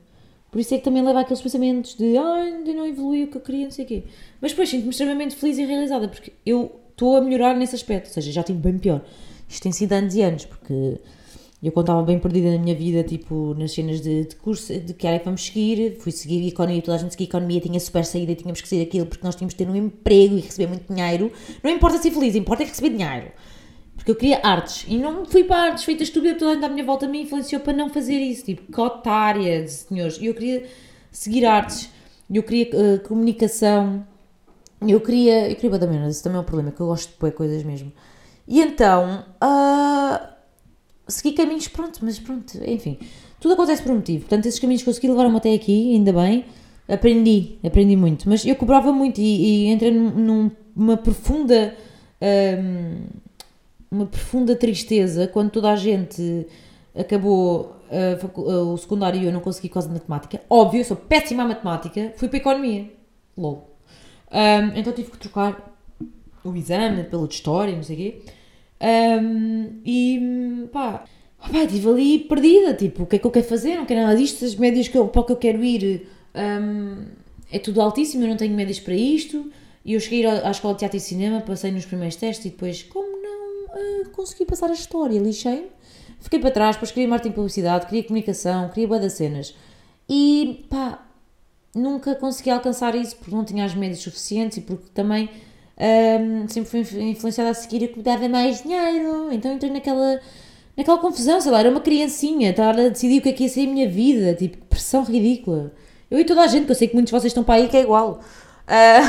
Por 0.52 0.60
isso 0.60 0.74
é 0.74 0.78
que 0.80 0.84
também 0.84 1.02
leva 1.02 1.22
aqueles 1.22 1.42
pensamentos 1.42 1.96
de 1.96 2.18
ah, 2.18 2.34
ainda 2.36 2.74
não 2.74 2.86
evolui 2.86 3.24
o 3.24 3.28
que 3.28 3.38
eu 3.38 3.42
queria, 3.42 3.66
não 3.66 3.72
sei 3.72 3.86
o 3.86 3.88
quê. 3.88 4.04
Mas 4.42 4.52
depois 4.52 4.68
sinto-me 4.68 4.90
extremamente 4.90 5.36
feliz 5.36 5.58
e 5.58 5.66
realizada 5.66 6.10
porque 6.10 6.34
eu 6.46 6.78
estou 6.92 7.16
a 7.16 7.22
melhorar 7.22 7.56
nesse 7.56 7.76
aspecto. 7.76 8.08
Ou 8.08 8.14
seja, 8.14 8.34
já 8.34 8.44
tive 8.44 8.60
bem 8.60 8.78
pior. 8.78 9.02
Isto 9.48 9.64
tem 9.64 9.72
sido 9.72 9.94
anos 9.94 10.14
e 10.14 10.22
anos, 10.22 10.44
porque 10.44 11.00
eu 11.62 11.72
quando 11.72 11.86
estava 11.86 12.04
bem 12.04 12.20
perdida 12.20 12.52
na 12.52 12.60
minha 12.60 12.76
vida, 12.76 13.04
tipo, 13.04 13.56
nas 13.58 13.72
cenas 13.72 14.00
de, 14.00 14.26
de 14.26 14.36
curso, 14.36 14.80
de 14.80 14.94
que 14.94 15.08
área 15.08 15.16
é 15.16 15.20
que 15.20 15.26
vamos 15.26 15.44
seguir, 15.44 15.98
fui 16.00 16.12
seguir 16.12 16.48
economia, 16.48 16.82
toda 16.84 16.98
a 16.98 17.00
gente 17.00 17.12
seguia 17.12 17.26
economia, 17.26 17.60
tinha 17.60 17.80
super 17.80 18.06
saída 18.06 18.36
tínhamos 18.36 18.62
que 18.62 18.68
seguir 18.68 18.84
aquilo 18.84 19.08
porque 19.08 19.26
nós 19.26 19.36
tínhamos 19.36 19.56
de 19.56 19.58
ter 19.58 19.70
um 19.70 19.76
emprego 19.76 20.38
e 20.38 20.42
receber 20.42 20.68
muito 20.68 20.94
dinheiro. 20.94 21.32
Não 21.64 21.72
importa 21.72 21.98
ser 21.98 22.12
feliz, 22.12 22.36
importa 22.36 22.62
é 22.62 22.68
receber 22.68 22.90
dinheiro. 22.90 23.32
Porque 23.96 24.12
eu 24.12 24.16
queria 24.16 24.40
artes 24.44 24.86
e 24.88 24.98
não 24.98 25.26
fui 25.26 25.44
para 25.44 25.72
artes 25.72 25.84
feitas 25.84 26.10
estúpida, 26.10 26.36
toda 26.36 26.52
a 26.52 26.54
gente 26.54 26.64
à 26.64 26.70
minha 26.70 26.86
volta 26.86 27.08
me 27.08 27.24
influenciou 27.24 27.60
para 27.60 27.74
não 27.74 27.90
fazer 27.90 28.20
isso. 28.20 28.46
Tipo, 28.46 28.72
que 28.72 28.80
otária 28.80 29.68
senhores. 29.68 30.20
E 30.22 30.28
eu 30.28 30.36
queria 30.36 30.64
seguir 31.12 31.44
artes, 31.44 31.90
eu 32.32 32.44
queria 32.44 32.70
eh, 32.72 32.98
comunicação, 33.00 34.06
eu 34.88 35.02
queria. 35.02 35.50
Eu 35.50 35.56
queria 35.56 35.72
bada 35.72 35.88
menos, 35.88 36.10
esse 36.10 36.24
também 36.24 36.38
é 36.38 36.42
um 36.42 36.46
problema, 36.46 36.72
que 36.72 36.80
eu 36.80 36.86
gosto 36.86 37.10
de 37.10 37.16
pôr 37.16 37.32
coisas 37.32 37.64
mesmo. 37.64 37.92
E 38.48 38.62
então. 38.62 39.26
ah, 39.42 40.37
segui 41.08 41.34
caminhos, 41.36 41.68
pronto, 41.68 42.00
mas 42.02 42.20
pronto, 42.20 42.58
enfim. 42.66 42.98
Tudo 43.40 43.54
acontece 43.54 43.82
por 43.84 43.92
um 43.92 43.96
motivo. 43.96 44.22
Portanto, 44.22 44.46
esses 44.48 44.60
caminhos 44.60 44.84
consegui 44.84 45.08
levar-me 45.10 45.38
até 45.38 45.54
aqui, 45.54 45.94
ainda 45.96 46.12
bem. 46.14 46.46
Aprendi, 46.88 47.58
aprendi 47.64 47.96
muito. 47.96 48.28
Mas 48.30 48.46
eu 48.46 48.56
cobrava 48.56 48.92
muito 48.92 49.20
e, 49.20 49.66
e 49.66 49.68
entrei 49.68 49.92
num- 49.92 50.50
numa 50.76 50.98
profunda. 50.98 51.76
hum, 52.22 53.06
uma 53.90 54.06
profunda 54.06 54.54
tristeza 54.56 55.28
quando 55.28 55.50
toda 55.50 55.72
a 55.72 55.76
gente 55.78 56.46
acabou 56.94 57.74
a- 57.90 58.64
o 58.64 58.78
secundário 58.78 59.22
e 59.22 59.26
eu 59.26 59.32
não 59.32 59.40
consegui 59.40 59.70
quase 59.70 59.88
matemática. 59.90 60.42
Óbvio, 60.50 60.82
eu 60.82 60.84
sou 60.86 60.98
péssima 60.98 61.44
a 61.44 61.48
matemática, 61.48 62.12
fui 62.18 62.28
para 62.28 62.38
a 62.38 62.42
economia. 62.42 62.92
LOL. 63.38 63.78
Hum, 64.32 64.72
então 64.76 64.92
tive 64.92 65.12
que 65.12 65.18
trocar 65.18 65.74
o 66.44 66.54
exame 66.56 67.04
pelo 67.06 67.28
de 67.28 67.36
história, 67.36 67.74
não 67.76 67.84
sei 67.84 67.96
o 67.96 68.00
quê. 68.00 68.22
Hum, 68.82 69.82
e 69.86 70.68
pá, 70.72 71.04
pá, 71.40 71.64
estive 71.64 71.90
ali 71.90 72.20
perdida. 72.20 72.74
Tipo, 72.74 73.04
o 73.04 73.06
que 73.06 73.16
é 73.16 73.20
que 73.20 73.26
eu 73.26 73.32
quero 73.32 73.46
fazer? 73.46 73.76
Não 73.76 73.86
quero 73.86 74.02
nada 74.02 74.16
disto. 74.16 74.44
As 74.46 74.56
médias 74.56 74.88
que 74.88 74.98
eu, 74.98 75.08
para 75.08 75.22
o 75.22 75.26
que 75.26 75.32
eu 75.32 75.38
quero 75.38 75.64
ir 75.64 76.08
hum, 76.36 77.06
é 77.52 77.60
tudo 77.60 77.82
altíssimo. 77.82 78.24
Eu 78.24 78.30
não 78.30 78.38
tenho 78.38 78.56
médias 78.56 78.80
para 78.80 78.94
isto. 78.94 79.52
E 79.88 79.94
eu 79.94 80.00
cheguei 80.02 80.26
à 80.26 80.52
escola 80.52 80.74
de 80.74 80.80
teatro 80.80 80.98
e 80.98 81.00
cinema, 81.00 81.40
passei 81.40 81.72
nos 81.72 81.86
primeiros 81.86 82.18
testes 82.18 82.46
e 82.46 82.50
depois, 82.50 82.84
como 82.84 83.08
não 83.22 83.68
ah, 83.72 84.10
consegui 84.12 84.44
passar 84.44 84.70
a 84.70 84.74
história, 84.74 85.18
lixei-me. 85.18 85.70
Fiquei 86.20 86.40
para 86.40 86.52
trás, 86.52 86.76
depois 86.76 86.92
queria 86.92 87.08
marketing 87.08 87.34
publicidade, 87.34 87.86
queria 87.86 88.04
comunicação, 88.04 88.68
queria 88.68 88.86
boa 88.86 89.00
das 89.00 89.14
cenas. 89.14 89.56
E 90.10 90.66
pá, 90.70 91.08
nunca 91.74 92.16
consegui 92.16 92.50
alcançar 92.50 92.96
isso 92.96 93.16
porque 93.16 93.34
não 93.34 93.46
tinha 93.46 93.64
as 93.64 93.74
médias 93.74 94.00
suficientes 94.00 94.58
e 94.58 94.62
porque 94.62 94.90
também 94.94 95.30
hum, 95.80 96.48
sempre 96.48 96.70
fui 96.70 96.80
influ- 96.82 97.02
influenciada 97.02 97.50
a 97.52 97.54
seguir 97.54 97.84
o 97.86 97.88
que 97.90 97.98
me 97.98 98.04
dava 98.04 98.28
mais 98.30 98.62
dinheiro. 98.62 99.30
Então 99.32 99.54
entrei 99.54 99.72
naquela, 99.72 100.20
naquela 100.76 100.98
confusão, 100.98 101.40
sei 101.42 101.52
lá, 101.52 101.60
era 101.60 101.70
uma 101.70 101.82
criancinha, 101.82 102.50
estar 102.52 102.78
a 102.78 102.90
decidir 102.90 103.20
o 103.20 103.22
que 103.22 103.30
é 103.30 103.34
que 103.34 103.44
ia 103.44 103.50
ser 103.50 103.68
a 103.68 103.72
minha 103.72 103.90
vida, 103.90 104.34
tipo, 104.34 104.58
pressão 104.66 105.04
ridícula. 105.04 105.74
Eu 106.10 106.20
e 106.20 106.26
toda 106.26 106.42
a 106.42 106.48
gente, 106.48 106.66
que 106.66 106.72
eu 106.72 106.76
sei 106.76 106.88
que 106.88 106.94
muitos 106.94 107.12
de 107.12 107.20
vocês 107.20 107.32
estão 107.32 107.44
para 107.44 107.56
aí 107.56 107.68
que 107.68 107.76
é 107.78 107.82
igual. 107.82 108.22
Ah, 108.68 109.02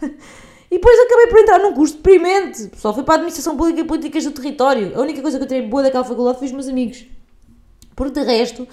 e 0.70 0.76
depois 0.76 0.98
acabei 1.00 1.26
por 1.28 1.38
entrar 1.40 1.58
num 1.58 1.72
curso 1.72 1.96
deprimente. 1.96 2.68
Pessoal, 2.68 2.94
fui 2.94 3.02
para 3.02 3.14
a 3.14 3.16
Administração 3.16 3.56
Pública 3.56 3.80
e 3.80 3.84
Políticas 3.84 4.24
do 4.24 4.30
Território. 4.30 4.92
A 4.96 5.00
única 5.00 5.20
coisa 5.22 5.38
que 5.38 5.44
eu 5.44 5.48
tirei 5.48 5.62
boa 5.66 5.82
daquela 5.82 6.04
faculdade 6.04 6.38
foi 6.38 6.46
os 6.46 6.52
meus 6.52 6.68
amigos. 6.68 7.04
Porque 7.96 8.18
de 8.20 8.26
resto, 8.26 8.66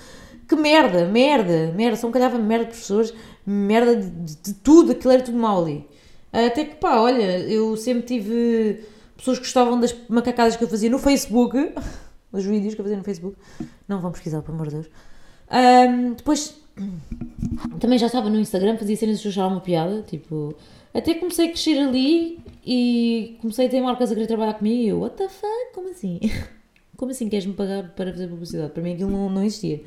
que 0.48 0.55
merda, 0.55 1.05
merda, 1.05 1.72
merda, 1.75 2.05
me 2.08 2.13
calhava 2.13 2.38
merda 2.38 2.65
de 2.65 2.72
professores, 2.72 3.13
merda 3.46 3.96
de, 3.96 4.10
de- 4.10 4.36
de 4.36 4.53
tudo, 4.55 4.91
aquilo 4.93 5.13
era 5.13 5.22
tudo 5.24 5.38
mau 5.38 5.63
ali. 5.63 5.86
Até 6.31 6.65
que 6.65 6.75
pá, 6.75 7.00
olha, 7.00 7.39
eu 7.39 7.75
sempre 7.75 8.03
tive 8.03 8.85
pessoas 9.17 9.38
que 9.38 9.45
gostavam 9.45 9.79
das 9.79 9.95
macacadas 10.07 10.55
que 10.55 10.63
eu 10.63 10.67
fazia 10.67 10.89
no 10.89 10.97
Facebook, 10.97 11.57
os 12.31 12.45
vídeos 12.45 12.73
que 12.73 12.81
eu 12.81 12.85
fazia 12.85 12.97
no 12.97 13.03
Facebook. 13.03 13.38
Não 13.88 14.00
vão 14.00 14.11
pesquisar, 14.11 14.41
pelo 14.41 14.55
amor 14.55 14.67
de 14.67 14.75
Deus. 14.75 14.89
Ahm, 15.50 16.13
depois 16.13 16.55
também 17.79 18.00
já 18.00 18.07
estava 18.07 18.29
no 18.29 18.39
Instagram, 18.39 18.77
fazia 18.77 18.95
cenas 18.95 19.23
eu 19.23 19.29
achava 19.29 19.53
uma 19.53 19.61
piada, 19.61 20.01
tipo. 20.03 20.55
Até 20.93 21.13
comecei 21.15 21.47
a 21.47 21.50
crescer 21.50 21.77
ali 21.79 22.39
e 22.65 23.38
comecei 23.39 23.67
a 23.67 23.69
ter 23.69 23.81
marcas 23.81 24.11
a 24.11 24.13
querer 24.13 24.27
trabalhar 24.27 24.55
comigo 24.55 24.75
e 24.75 24.88
eu, 24.89 25.00
what 25.00 25.15
the 25.15 25.29
fuck? 25.29 25.73
Como 25.73 25.89
assim? 25.89 26.19
Como 26.97 27.11
assim 27.11 27.29
queres-me 27.29 27.53
pagar 27.53 27.89
para 27.95 28.11
fazer 28.11 28.27
publicidade? 28.27 28.73
Para 28.73 28.83
mim 28.83 28.93
aquilo 28.93 29.09
não, 29.09 29.29
não 29.29 29.43
existia. 29.43 29.81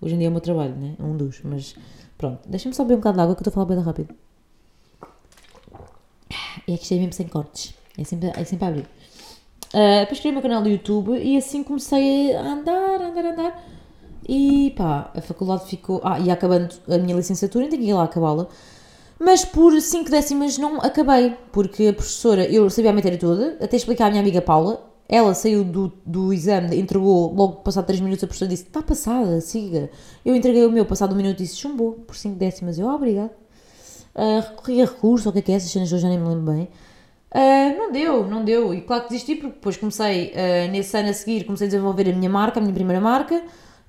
Hoje 0.00 0.14
em 0.14 0.18
dia 0.18 0.26
é 0.26 0.30
o 0.30 0.32
meu 0.32 0.40
trabalho, 0.40 0.74
né? 0.76 0.94
É 0.98 1.02
um 1.02 1.16
dos, 1.16 1.40
mas 1.42 1.74
pronto. 2.18 2.48
Deixa-me 2.48 2.74
só 2.74 2.84
beber 2.84 2.94
um 2.94 2.98
bocado 2.98 3.16
de 3.16 3.22
água 3.22 3.34
que 3.34 3.40
eu 3.40 3.48
estou 3.48 3.50
a 3.50 3.54
falar 3.54 3.66
bem 3.66 3.84
rápido. 3.84 4.14
É 6.68 6.76
que 6.76 6.82
isto 6.82 6.94
é 6.94 6.96
mesmo 6.96 7.12
sem 7.12 7.26
cortes. 7.26 7.74
É 7.98 8.04
sempre, 8.04 8.32
é 8.34 8.44
sempre 8.44 8.64
a 8.64 8.68
abrir. 8.68 8.86
Ah, 9.74 10.00
depois 10.00 10.18
criei 10.18 10.32
o 10.32 10.34
meu 10.34 10.42
canal 10.42 10.62
do 10.62 10.68
YouTube 10.68 11.16
e 11.16 11.36
assim 11.36 11.62
comecei 11.62 12.34
a 12.34 12.42
andar, 12.42 13.00
andar, 13.00 13.24
andar. 13.24 13.64
E 14.28 14.72
pá, 14.76 15.10
a 15.14 15.20
faculdade 15.20 15.66
ficou. 15.66 16.00
Ah, 16.04 16.20
e 16.20 16.30
acabando 16.30 16.74
a 16.88 16.98
minha 16.98 17.16
licenciatura, 17.16 17.64
ainda 17.64 17.76
que 17.76 17.84
ir 17.84 17.94
lá 17.94 18.04
acabá-la. 18.04 18.48
Mas 19.18 19.44
por 19.44 19.78
5 19.80 20.10
décimas 20.10 20.58
não 20.58 20.78
acabei, 20.80 21.36
porque 21.52 21.88
a 21.88 21.92
professora, 21.92 22.44
eu 22.44 22.68
sabia 22.70 22.90
a 22.90 22.94
matéria 22.94 23.18
toda, 23.18 23.56
até 23.60 23.76
explicar 23.76 24.06
à 24.06 24.10
minha 24.10 24.20
amiga 24.20 24.42
Paula. 24.42 24.88
Ela 25.08 25.34
saiu 25.34 25.64
do, 25.64 25.92
do 26.06 26.32
exame, 26.32 26.78
entregou, 26.78 27.32
logo 27.34 27.56
passado 27.56 27.86
3 27.86 28.00
minutos, 28.00 28.24
a 28.24 28.26
professora 28.26 28.48
disse: 28.50 28.64
Está 28.64 28.82
passada, 28.82 29.40
siga. 29.40 29.90
Eu 30.24 30.34
entreguei 30.36 30.66
o 30.66 30.70
meu, 30.72 30.84
passado 30.86 31.12
um 31.12 31.16
minuto, 31.16 31.38
disse: 31.38 31.56
Chumbou, 31.56 31.92
por 32.06 32.16
5 32.16 32.36
décimas. 32.36 32.78
Eu, 32.78 32.88
ah, 32.88 32.94
obrigado. 32.94 33.41
Ah, 34.14 34.40
recorri 34.40 34.82
a 34.82 34.84
recurso, 34.86 35.28
ou 35.28 35.30
o 35.30 35.32
que 35.32 35.38
é 35.40 35.42
que 35.42 35.52
é, 35.52 35.54
essas 35.56 35.70
cenas 35.70 35.90
eu 35.92 35.98
já 35.98 36.08
nem 36.08 36.18
me 36.18 36.28
lembro 36.28 36.52
bem. 36.52 36.68
Ah, 37.30 37.74
não 37.78 37.90
deu, 37.92 38.26
não 38.26 38.44
deu. 38.44 38.74
E 38.74 38.82
claro 38.82 39.04
que 39.04 39.10
desisti, 39.10 39.36
porque 39.36 39.54
depois 39.54 39.76
comecei, 39.76 40.32
ah, 40.34 40.68
nesse 40.70 40.96
ano 40.96 41.10
a 41.10 41.12
seguir, 41.14 41.44
comecei 41.44 41.66
a 41.66 41.70
desenvolver 41.70 42.08
a 42.10 42.12
minha 42.14 42.30
marca, 42.30 42.58
a 42.60 42.62
minha 42.62 42.74
primeira 42.74 43.00
marca. 43.00 43.42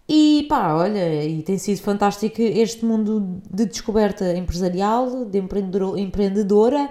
E 0.08 0.46
pá, 0.50 0.74
olha, 0.74 1.24
e 1.26 1.42
tem 1.44 1.58
sido 1.58 1.82
fantástico 1.82 2.42
este 2.42 2.84
mundo 2.86 3.42
de 3.50 3.66
descoberta 3.66 4.34
empresarial, 4.36 5.26
de 5.26 5.38
empreendedor- 5.40 5.98
empreendedora, 5.98 6.90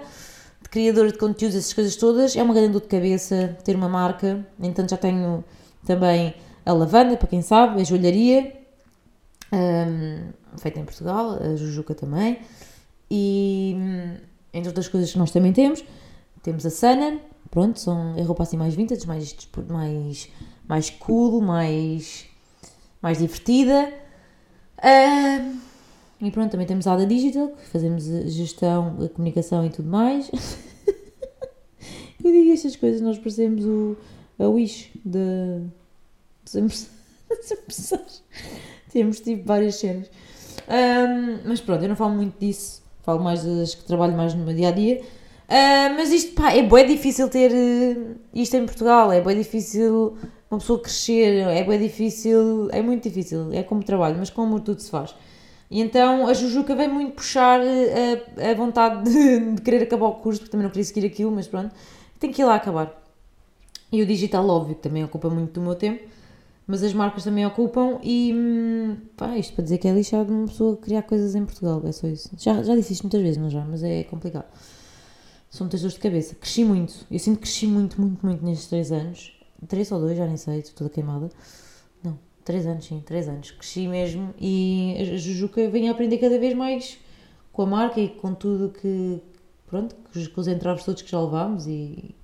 de 0.61 0.69
criadora 0.69 1.11
de 1.11 1.17
conteúdos, 1.19 1.55
essas 1.55 1.73
coisas 1.73 1.95
todas. 1.95 2.35
É 2.35 2.41
uma 2.43 2.53
grande 2.53 2.73
dor 2.73 2.81
de 2.81 2.87
cabeça 2.87 3.55
ter 3.63 3.75
uma 3.75 3.87
marca. 3.89 4.45
Entanto, 4.59 4.89
já 4.91 4.97
tenho 4.97 5.43
também 5.85 6.33
a 6.65 6.73
lavanda, 6.73 7.15
para 7.17 7.27
quem 7.27 7.41
sabe, 7.41 7.81
a 7.81 7.83
joalharia, 7.83 8.51
hum, 9.51 10.31
feita 10.57 10.79
em 10.79 10.85
Portugal, 10.85 11.37
a 11.41 11.55
Jujuca 11.55 11.93
também. 11.93 12.39
E 13.15 13.75
entre 14.51 14.69
outras 14.69 14.87
coisas 14.87 15.11
que 15.11 15.19
nós 15.19 15.29
também 15.29 15.53
temos, 15.53 15.85
temos 16.41 16.65
a 16.65 16.71
Sana, 16.71 17.19
pronto, 17.51 17.79
são 17.79 18.15
a 18.19 18.23
roupa 18.23 18.41
assim 18.41 18.57
mais 18.57 18.73
vintage, 18.73 19.05
mais, 19.05 19.37
mais, 19.69 20.29
mais 20.67 20.89
cool, 20.89 21.39
mais, 21.39 22.25
mais 22.99 23.19
divertida. 23.19 23.93
E 26.19 26.31
pronto, 26.31 26.49
também 26.49 26.65
temos 26.65 26.87
a 26.87 26.93
Ada 26.93 27.05
Digital, 27.05 27.49
que 27.49 27.67
fazemos 27.67 28.09
a 28.09 28.25
gestão, 28.25 28.97
a 29.03 29.09
comunicação 29.09 29.63
e 29.63 29.69
tudo 29.69 29.89
mais. 29.89 30.31
Eu 32.23 32.31
digo 32.31 32.51
estas 32.51 32.75
coisas, 32.75 32.99
nós 32.99 33.19
parecemos 33.19 33.63
o, 33.63 33.95
a 34.39 34.47
Wish 34.47 34.89
empresários. 37.51 38.23
Temos 38.91 39.19
tipo 39.19 39.45
várias 39.45 39.75
cenas. 39.75 40.09
Ahm, 40.67 41.41
mas 41.45 41.59
pronto, 41.59 41.83
eu 41.83 41.89
não 41.89 41.95
falo 41.95 42.13
muito 42.13 42.39
disso, 42.39 42.82
falo 43.03 43.23
mais 43.23 43.43
das 43.43 43.75
que 43.75 43.83
trabalho 43.83 44.15
mais 44.17 44.33
no 44.33 44.43
meu 44.43 44.55
dia 44.55 44.69
a 44.69 44.71
dia. 44.71 45.01
Ah, 45.47 45.93
mas 45.95 46.11
isto, 46.11 46.33
pá, 46.33 46.51
é 46.51 46.63
bem 46.63 46.87
difícil 46.87 47.29
ter 47.29 47.51
eh, 47.53 48.15
isto 48.33 48.55
em 48.55 48.65
Portugal, 48.65 49.11
é 49.11 49.21
bem 49.21 49.37
difícil 49.37 50.17
uma 50.49 50.59
pessoa 50.59 50.79
crescer, 50.79 51.47
é 51.47 51.63
bem 51.63 51.79
difícil, 51.79 52.69
é 52.71 52.81
muito 52.81 53.03
difícil, 53.03 53.51
é 53.51 53.63
como 53.63 53.83
trabalho, 53.83 54.15
mas 54.17 54.29
como 54.29 54.59
tudo 54.59 54.81
se 54.81 54.89
faz. 54.89 55.13
E 55.69 55.81
então 55.81 56.27
a 56.27 56.33
Jujuca 56.33 56.75
vem 56.75 56.87
muito 56.87 57.13
puxar 57.13 57.59
eh, 57.61 58.23
a, 58.37 58.51
a 58.51 58.53
vontade 58.55 59.11
de, 59.11 59.55
de 59.55 59.61
querer 59.61 59.83
acabar 59.83 60.07
o 60.07 60.15
curso, 60.15 60.39
porque 60.39 60.51
também 60.51 60.63
não 60.63 60.71
queria 60.71 60.85
seguir 60.85 61.05
aquilo, 61.05 61.31
mas 61.31 61.47
pronto, 61.47 61.73
tem 62.19 62.31
que 62.31 62.41
ir 62.41 62.45
lá 62.45 62.55
acabar. 62.55 63.01
E 63.91 64.01
o 64.01 64.05
digital, 64.05 64.47
óbvio, 64.47 64.75
também 64.75 65.03
ocupa 65.03 65.29
muito 65.29 65.53
do 65.53 65.61
meu 65.61 65.75
tempo, 65.75 66.03
mas 66.65 66.81
as 66.83 66.93
marcas 66.93 67.23
também 67.23 67.45
ocupam 67.45 67.99
e 68.01 68.33
hum, 68.33 68.97
pá, 69.17 69.37
isto 69.37 69.53
para 69.53 69.63
dizer 69.63 69.77
que 69.77 69.87
é 69.87 69.93
lixado 69.93 70.31
uma 70.31 70.47
pessoa 70.47 70.77
criar 70.77 71.03
coisas 71.03 71.35
em 71.35 71.45
Portugal, 71.45 71.81
é 71.85 71.91
só 71.91 72.07
isso. 72.07 72.31
Já, 72.37 72.63
já 72.63 72.75
disse 72.75 72.93
isto 72.93 73.03
muitas 73.03 73.21
vezes, 73.21 73.37
não 73.37 73.49
já, 73.49 73.65
mas 73.65 73.83
é 73.83 74.03
complicado. 74.03 74.45
São 75.49 75.65
muitas 75.65 75.81
dores 75.81 75.95
de 75.95 75.99
cabeça. 75.99 76.35
Cresci 76.35 76.63
muito, 76.63 77.05
eu 77.11 77.19
sinto 77.19 77.35
que 77.35 77.43
cresci 77.43 77.67
muito, 77.67 77.99
muito, 77.99 78.25
muito 78.25 78.43
nestes 78.43 78.67
3 78.69 78.91
anos. 78.91 79.33
3 79.67 79.91
ou 79.91 79.99
2, 79.99 80.17
já 80.17 80.25
nem 80.25 80.37
sei, 80.37 80.59
estou 80.59 80.75
toda 80.75 80.89
queimada. 80.89 81.29
Não, 82.03 82.17
3 82.43 82.65
anos, 82.65 82.85
sim, 82.85 83.01
3 83.05 83.27
anos. 83.27 83.51
Cresci 83.51 83.87
mesmo 83.87 84.33
e 84.39 84.95
a 84.99 85.17
Jujuca 85.17 85.69
vem 85.69 85.89
a 85.89 85.91
aprender 85.91 86.17
cada 86.17 86.39
vez 86.39 86.55
mais 86.55 86.97
com 87.51 87.61
a 87.61 87.65
marca 87.65 87.99
e 87.99 88.09
com 88.09 88.33
tudo 88.33 88.69
que, 88.69 89.21
pronto, 89.67 89.95
com 90.33 90.41
os 90.41 90.47
entraves 90.47 90.83
todos 90.85 91.01
que 91.01 91.11
já 91.11 91.21
levámos 91.21 91.67
e, 91.67 92.15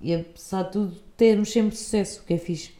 e 0.00 0.14
apesar 0.14 0.64
de 0.64 0.72
tudo 0.72 0.96
termos 1.16 1.50
sempre 1.50 1.74
sucesso, 1.74 2.20
o 2.20 2.24
que 2.24 2.34
é 2.34 2.38
fixe. 2.38 2.75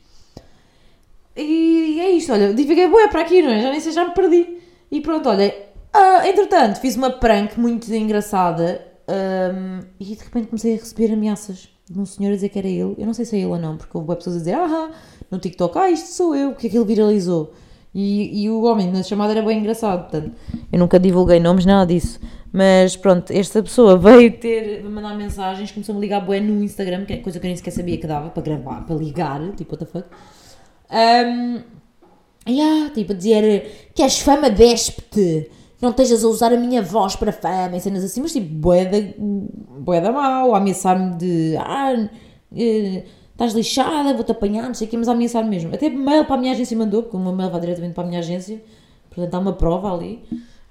E 1.37 2.01
é 2.01 2.11
isto, 2.13 2.33
olha, 2.33 2.55
divaguei 2.55 2.89
boa 2.89 3.09
para 3.09 3.21
aqui, 3.21 3.43
não 3.43 3.51
é? 3.51 3.61
Já 3.61 3.71
nem 3.71 3.81
sei, 3.81 3.93
já 3.93 4.07
me 4.07 4.15
perdi. 4.15 4.59
E 4.91 5.01
pronto, 5.01 5.29
olha, 5.29 5.55
ah, 5.93 6.29
entretanto, 6.29 6.81
fiz 6.81 6.97
uma 6.97 7.11
prank 7.11 7.59
muito 7.59 7.93
engraçada 7.93 8.81
hum, 9.09 9.81
e 10.01 10.05
de 10.05 10.25
repente 10.25 10.49
comecei 10.49 10.75
a 10.75 10.77
receber 10.77 11.13
ameaças 11.13 11.69
de 11.89 11.99
um 11.99 12.05
senhor 12.07 12.31
a 12.31 12.35
dizer 12.35 12.49
que 12.49 12.59
era 12.59 12.69
ele. 12.69 12.95
Eu 12.99 13.07
não 13.07 13.15
sei 13.15 13.25
se 13.25 13.37
é 13.37 13.41
ele 13.41 13.49
ou 13.49 13.59
não, 13.59 13.77
porque 13.77 13.97
houve 13.97 14.15
pessoas 14.17 14.37
a 14.37 14.39
dizer, 14.39 14.55
ah, 14.55 14.91
no 15.31 15.39
TikTok, 15.39 15.79
ah, 15.79 15.91
isto 15.91 16.09
sou 16.09 16.35
eu, 16.35 16.53
porque 16.53 16.67
aquilo 16.67 16.85
viralizou. 16.85 17.53
E, 17.95 18.45
e 18.45 18.51
o 18.51 18.63
homem 18.65 18.93
na 18.93 19.03
chamada 19.03 19.33
era 19.33 19.43
bem 19.43 19.59
engraçado, 19.59 20.03
portanto, 20.03 20.37
eu 20.71 20.79
nunca 20.79 20.99
divulguei 21.01 21.41
nomes, 21.41 21.65
nada 21.65 21.87
disso. 21.87 22.21
Mas 22.53 22.95
pronto, 22.97 23.33
esta 23.33 23.63
pessoa 23.63 23.97
veio 23.99 24.33
ter, 24.33 24.85
mandar 24.85 25.17
mensagens, 25.17 25.71
começou-me 25.73 25.99
a 25.99 26.03
ligar 26.03 26.21
bué 26.21 26.41
no 26.41 26.63
Instagram, 26.63 27.07
que 27.07 27.15
é 27.15 27.17
coisa 27.19 27.39
que 27.39 27.47
eu 27.47 27.49
nem 27.49 27.57
sequer 27.57 27.71
sabia 27.71 27.97
que 27.97 28.07
dava 28.07 28.29
para 28.29 28.43
gravar, 28.43 28.85
para 28.85 28.97
ligar, 28.97 29.41
tipo, 29.53 29.75
what 29.75 29.85
the 29.85 29.91
fuck. 29.91 30.09
Um, 30.91 31.63
yeah, 32.49 32.91
tipo, 32.91 33.13
a 33.13 33.17
dizer 33.17 33.91
que 33.95 34.03
és 34.03 34.21
fama, 34.21 34.51
despe-te, 34.51 35.51
não 35.81 35.91
estejas 35.91 36.25
a 36.25 36.29
usar 36.29 36.53
a 36.53 36.57
minha 36.57 36.83
voz 36.83 37.17
para 37.17 37.33
fama 37.33 37.77
e 37.77 37.81
cenas 37.81 38.05
assim, 38.05 38.21
mas 38.21 38.33
tipo, 38.33 38.49
bué 38.55 38.85
da, 38.85 38.99
bué 39.19 40.01
da 40.01 40.13
mal, 40.13 40.55
a 40.55 40.59
ameaçar-me 40.59 41.17
de, 41.17 41.57
ah, 41.59 42.09
eh, 42.57 43.05
estás 43.33 43.53
lixada, 43.53 44.15
vou-te 44.15 44.33
apanhar, 44.33 44.67
não 44.67 44.75
sei 44.75 44.87
o 44.87 44.91
quê, 44.91 44.97
mas 44.97 45.09
ameaçar 45.09 45.45
mesmo. 45.45 45.75
Até 45.75 45.91
mail 45.91 46.25
para 46.25 46.37
a 46.37 46.39
minha 46.39 46.53
agência 46.53 46.77
mandou, 46.77 47.03
porque 47.03 47.17
o 47.17 47.21
meu 47.21 47.33
mail 47.33 47.51
vai 47.51 47.61
diretamente 47.61 47.95
para 47.95 48.05
a 48.05 48.07
minha 48.07 48.21
agência, 48.21 48.63
portanto 49.11 49.35
há 49.35 49.39
uma 49.39 49.53
prova 49.53 49.93
ali. 49.93 50.23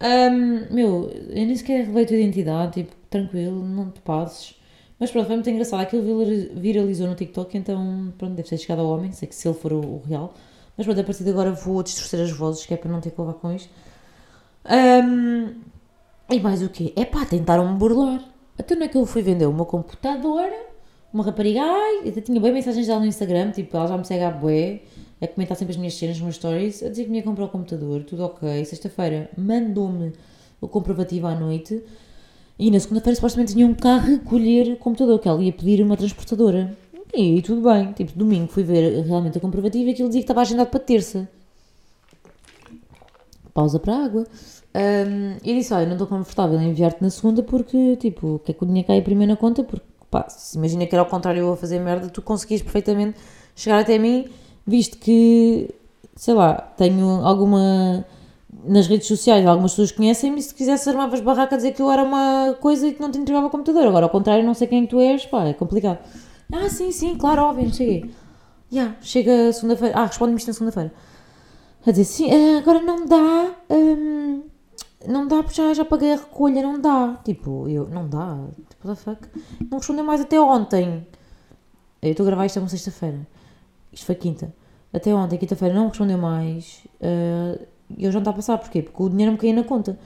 Um, 0.02 0.74
meu, 0.74 1.10
eu 1.10 1.46
nem 1.46 1.56
sequer 1.56 1.86
revelei 1.86 2.04
a 2.04 2.08
tua 2.08 2.18
identidade, 2.18 2.74
tipo, 2.74 2.96
tranquilo, 3.10 3.64
não 3.64 3.90
te 3.90 4.02
passes. 4.02 4.56
Mas 5.00 5.12
pronto, 5.12 5.28
foi 5.28 5.36
muito 5.36 5.50
engraçado. 5.50 5.82
Aquilo 5.82 6.26
vir- 6.26 6.52
viralizou 6.56 7.08
no 7.08 7.16
TikTok, 7.16 7.58
então 7.58 8.14
pronto, 8.18 8.34
deve 8.36 8.48
ter 8.48 8.58
chegado 8.58 8.80
ao 8.80 8.88
homem, 8.88 9.12
sei 9.12 9.28
que 9.28 9.36
se 9.36 9.48
ele 9.48 9.56
for 9.58 9.74
o, 9.74 9.80
o 9.80 10.02
real. 10.08 10.34
Mas 10.78 10.86
pronto, 10.86 11.00
a 11.02 11.04
partir 11.04 11.24
de 11.24 11.30
agora 11.30 11.52
vou 11.52 11.82
distorcer 11.84 12.20
as 12.22 12.32
vozes, 12.32 12.66
que 12.66 12.74
é 12.74 12.78
para 12.78 12.92
não 12.92 13.02
ter 13.02 13.12
que 13.12 13.20
levar 13.20 13.34
com 13.34 13.52
isto. 13.52 13.70
Um, 14.66 15.54
e 16.30 16.40
mais 16.40 16.62
o 16.62 16.70
quê? 16.70 16.92
É 16.96 17.06
pá, 17.06 17.26
tentaram-me 17.26 17.78
burlar. 17.78 18.24
Até 18.58 18.76
não 18.76 18.86
é 18.86 18.88
que 18.88 18.98
eu 18.98 19.06
fui 19.06 19.22
vender 19.22 19.46
o 19.46 19.54
meu 19.54 19.66
computador, 19.66 20.50
uma 21.14 21.24
rapariga, 21.24 21.62
ai, 21.62 22.02
eu 22.06 22.22
tinha 22.22 22.40
bem 22.40 22.54
mensagens 22.54 22.88
dela 22.88 23.00
no 23.00 23.06
Instagram, 23.06 23.52
tipo, 23.52 23.76
ela 23.76 23.88
já 23.88 23.98
me 23.98 24.06
segue 24.06 24.24
à 24.24 24.32
bué, 24.32 24.82
a 25.22 25.28
comentar 25.28 25.58
sempre 25.58 25.74
as 25.74 25.78
minhas 25.78 25.94
cenas, 25.94 26.16
os 26.16 26.22
meus 26.22 26.36
stories, 26.36 26.82
a 26.84 26.90
dizer 26.90 27.04
que 27.04 27.10
me 27.10 27.18
ia 27.18 27.24
comprar 27.24 27.46
o 27.46 27.50
computador, 27.50 28.04
tudo 28.04 28.24
ok. 28.24 28.64
Sexta-feira 28.66 29.30
mandou-me 29.38 30.14
o 30.62 30.68
comprovativo 30.68 31.28
à 31.28 31.36
noite 31.36 31.84
e 32.58 32.72
na 32.72 32.80
segunda-feira 32.80 33.16
supostamente 33.16 33.54
tinha 33.54 33.66
um 33.66 33.74
carro 33.74 34.06
a 34.06 34.10
recolher 34.12 34.74
o 34.74 34.78
computador, 34.78 35.20
que 35.20 35.28
ela 35.28 35.44
ia 35.44 35.52
pedir 35.52 35.84
uma 35.84 35.98
transportadora. 35.98 36.76
E 37.14 37.42
tudo 37.42 37.62
bem, 37.62 37.94
tipo, 37.94 38.12
domingo 38.18 38.48
fui 38.48 38.64
ver 38.64 39.04
realmente 39.04 39.38
o 39.38 39.42
comprovativo 39.42 39.90
e 39.90 39.92
aquilo 39.92 40.10
dizia 40.10 40.22
que 40.22 40.26
estava 40.26 40.42
agendado 40.42 40.70
para 40.70 40.80
terça. 40.80 41.30
Pausa 43.54 43.80
para 43.80 43.96
a 43.96 44.06
água. 44.06 44.28
Um, 44.76 45.38
e 45.42 45.54
disse, 45.54 45.74
olha, 45.74 45.86
não 45.86 45.94
estou 45.94 46.08
confortável 46.08 46.60
em 46.60 46.70
enviar-te 46.70 47.02
na 47.02 47.10
segunda 47.10 47.42
porque, 47.42 47.96
tipo, 47.96 48.42
quer 48.44 48.52
que 48.54 48.64
o 48.64 48.68
dinheiro 48.68 48.88
caia 48.88 49.02
primeiro 49.02 49.32
na 49.32 49.38
conta 49.38 49.64
porque, 49.64 49.86
pá, 50.12 50.28
se 50.28 50.58
imagina 50.58 50.86
que 50.86 50.94
era 50.94 51.02
ao 51.02 51.10
contrário 51.10 51.40
eu 51.40 51.54
a 51.54 51.56
fazer 51.56 51.80
merda, 51.80 52.10
tu 52.10 52.22
conseguias 52.22 52.62
perfeitamente 52.62 53.18
chegar 53.56 53.80
até 53.80 53.98
mim, 53.98 54.28
visto 54.68 54.98
que, 54.98 55.74
sei 56.16 56.34
lá, 56.34 56.56
tenho 56.56 57.26
alguma... 57.26 58.06
Nas 58.68 58.88
redes 58.88 59.08
sociais, 59.08 59.46
algumas 59.46 59.72
pessoas 59.72 59.92
conhecem-me 59.92 60.40
e 60.40 60.42
se 60.42 60.54
quisesse 60.54 60.90
armavas 60.90 61.22
barraca 61.22 61.56
a 61.56 61.58
dizer 61.58 61.74
que 61.74 61.82
eu 61.82 61.92
era 61.92 62.04
uma 62.04 62.56
coisa 62.60 62.88
e 62.88 62.94
que 62.94 63.02
não 63.02 63.12
te 63.12 63.18
entregava 63.18 63.48
o 63.48 63.50
computador. 63.50 63.88
Agora, 63.88 64.06
ao 64.06 64.10
contrário, 64.10 64.44
não 64.44 64.54
sei 64.54 64.68
quem 64.68 64.88
tu 64.88 65.00
és, 65.00 65.26
pá, 65.26 65.46
é 65.46 65.54
complicado. 65.54 66.00
Ah, 66.52 66.70
sim, 66.70 66.92
sim, 66.92 67.16
claro, 67.16 67.44
óbvio, 67.44 67.66
não 67.66 67.72
quê. 67.72 68.10
Yeah, 68.72 68.96
chega 69.02 69.54
segunda-feira. 69.54 69.96
Ah, 69.98 70.06
responde-me 70.06 70.38
isto 70.38 70.48
na 70.48 70.54
segunda-feira. 70.54 70.94
A 71.86 71.92
dizer, 71.92 72.04
sim, 72.06 72.30
eh, 72.30 72.58
agora 72.58 72.82
não 72.82 73.06
dá. 73.06 73.52
hum, 73.70 74.44
não 75.08 75.28
dá 75.28 75.44
porque 75.44 75.62
já, 75.62 75.74
já 75.74 75.86
paguei 75.86 76.14
a 76.14 76.16
recolha, 76.16 76.62
não 76.62 76.80
dá. 76.80 77.20
Tipo, 77.24 77.70
eu, 77.70 77.88
não 77.88 78.08
dá. 78.08 78.38
Tipo, 78.70 78.88
what 78.88 79.04
the 79.04 79.12
fuck? 79.12 79.28
Não 79.70 79.78
respondeu 79.78 80.04
mais 80.04 80.22
até 80.22 80.40
ontem. 80.40 81.08
Eu 82.02 82.12
estou 82.12 82.24
a 82.26 82.28
gravar 82.28 82.46
isto 82.46 82.58
é 82.58 82.62
uma 82.62 82.70
sexta-feira. 82.70 83.28
Isto 83.94 84.06
foi 84.06 84.16
quinta. 84.16 84.54
Até 84.92 85.14
ontem, 85.14 85.38
quinta-feira, 85.38 85.76
não 85.76 85.90
respondeu 85.90 86.18
mais. 86.18 86.84
E 87.02 87.60
eu 87.98 88.12
já 88.12 88.20
não 88.20 88.22
está 88.22 88.32
a 88.32 88.34
passar. 88.34 88.58
Porquê? 88.58 88.82
Porque 88.82 89.02
o 89.02 89.10
dinheiro 89.10 89.32
me 89.32 89.38
caía 89.38 89.54
na 89.54 89.64
conta. 89.64 89.98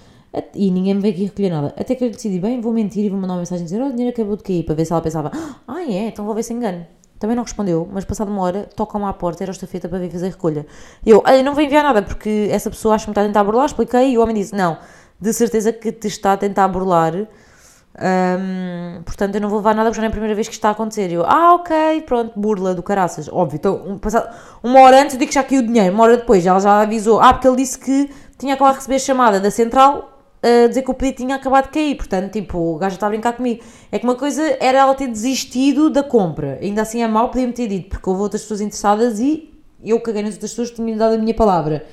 E 0.53 0.69
ninguém 0.69 0.93
me 0.93 1.01
veio 1.01 1.13
aqui 1.13 1.23
recolher 1.25 1.49
nada. 1.49 1.73
Até 1.77 1.95
que 1.95 2.03
eu 2.03 2.09
decidi, 2.09 2.39
bem, 2.39 2.61
vou 2.61 2.71
mentir 2.71 3.05
e 3.05 3.09
vou 3.09 3.19
mandar 3.19 3.33
uma 3.33 3.39
mensagem 3.39 3.63
dizer: 3.63 3.81
oh, 3.81 3.87
o 3.87 3.91
dinheiro 3.91 4.13
acabou 4.13 4.37
de 4.37 4.43
cair. 4.43 4.63
Para 4.63 4.75
ver 4.75 4.85
se 4.85 4.91
ela 4.91 5.01
pensava: 5.01 5.31
ah, 5.67 5.81
é, 5.81 6.07
então 6.07 6.23
vou 6.23 6.35
ver 6.35 6.43
se 6.43 6.53
engano. 6.53 6.85
Também 7.17 7.35
não 7.35 7.43
respondeu, 7.43 7.87
mas 7.91 8.05
passado 8.05 8.31
uma 8.31 8.41
hora, 8.41 8.69
toca-me 8.75 9.03
à 9.03 9.11
porta, 9.11 9.43
era 9.43 9.51
estafeta 9.51 9.89
para 9.89 9.99
vir 9.99 10.09
fazer 10.09 10.29
recolha. 10.29 10.65
Eu, 11.05 11.21
olha, 11.25 11.43
não 11.43 11.53
vou 11.53 11.61
enviar 11.61 11.83
nada 11.83 12.01
porque 12.01 12.47
essa 12.49 12.69
pessoa 12.69 12.95
acha 12.95 13.05
que 13.05 13.11
está 13.11 13.21
a 13.21 13.25
tentar 13.25 13.43
burlar. 13.43 13.65
Expliquei 13.65 14.13
e 14.13 14.17
o 14.17 14.21
homem 14.21 14.35
disse: 14.35 14.55
não, 14.55 14.77
de 15.19 15.33
certeza 15.33 15.73
que 15.73 15.91
te 15.91 16.07
está 16.07 16.33
a 16.33 16.37
tentar 16.37 16.67
burlar. 16.67 17.27
Hum, 17.99 19.01
portanto, 19.03 19.35
eu 19.35 19.41
não 19.41 19.49
vou 19.49 19.59
levar 19.59 19.75
nada 19.75 19.89
porque 19.89 20.01
já 20.01 20.05
é 20.05 20.07
a 20.07 20.11
primeira 20.11 20.35
vez 20.35 20.47
que 20.47 20.53
isto 20.53 20.59
está 20.59 20.69
a 20.69 20.71
acontecer. 20.71 21.11
Eu, 21.11 21.25
ah, 21.25 21.55
ok, 21.55 22.01
pronto, 22.01 22.39
burla 22.39 22.73
do 22.73 22.81
caraças. 22.81 23.29
Óbvio, 23.31 23.57
então, 23.57 23.83
um, 23.85 23.97
passado, 23.97 24.33
uma 24.63 24.81
hora 24.81 25.01
antes 25.01 25.13
eu 25.13 25.19
digo 25.19 25.29
que 25.29 25.35
já 25.35 25.43
caiu 25.43 25.61
o 25.61 25.65
dinheiro, 25.65 25.93
uma 25.93 26.03
hora 26.03 26.17
depois 26.17 26.45
ela 26.45 26.59
já 26.59 26.81
avisou. 26.81 27.19
Ah, 27.19 27.33
porque 27.33 27.47
ele 27.47 27.57
disse 27.57 27.77
que 27.77 28.09
tinha 28.37 28.53
acabado 28.53 28.73
de 28.73 28.79
receber 28.79 28.95
a 28.95 28.99
chamada 28.99 29.39
da 29.39 29.51
central 29.51 30.19
a 30.41 30.67
dizer 30.67 30.83
que 30.83 30.91
o 30.91 30.93
pedido 30.93 31.17
tinha 31.17 31.35
acabado 31.35 31.65
de 31.65 31.71
cair. 31.71 31.95
Portanto, 31.95 32.31
tipo, 32.31 32.57
o 32.57 32.77
gajo 32.77 32.95
está 32.95 33.07
a 33.07 33.09
brincar 33.09 33.33
comigo. 33.33 33.61
É 33.91 33.99
que 33.99 34.05
uma 34.05 34.15
coisa 34.15 34.57
era 34.59 34.79
ela 34.79 34.95
ter 34.95 35.07
desistido 35.07 35.89
da 35.89 36.01
compra. 36.03 36.57
Ainda 36.61 36.81
assim 36.81 37.01
é 37.01 37.07
mau, 37.07 37.29
podia-me 37.29 37.53
ter 37.53 37.67
dito, 37.67 37.89
porque 37.89 38.09
houve 38.09 38.21
outras 38.21 38.41
pessoas 38.41 38.61
interessadas 38.61 39.19
e 39.19 39.53
eu 39.83 39.99
caguei 39.99 40.21
nas 40.21 40.33
outras 40.33 40.51
pessoas 40.51 40.69
que 40.69 40.77
tinham 40.77 40.97
dado 40.97 41.15
a 41.15 41.17
minha 41.17 41.33
palavra. 41.33 41.85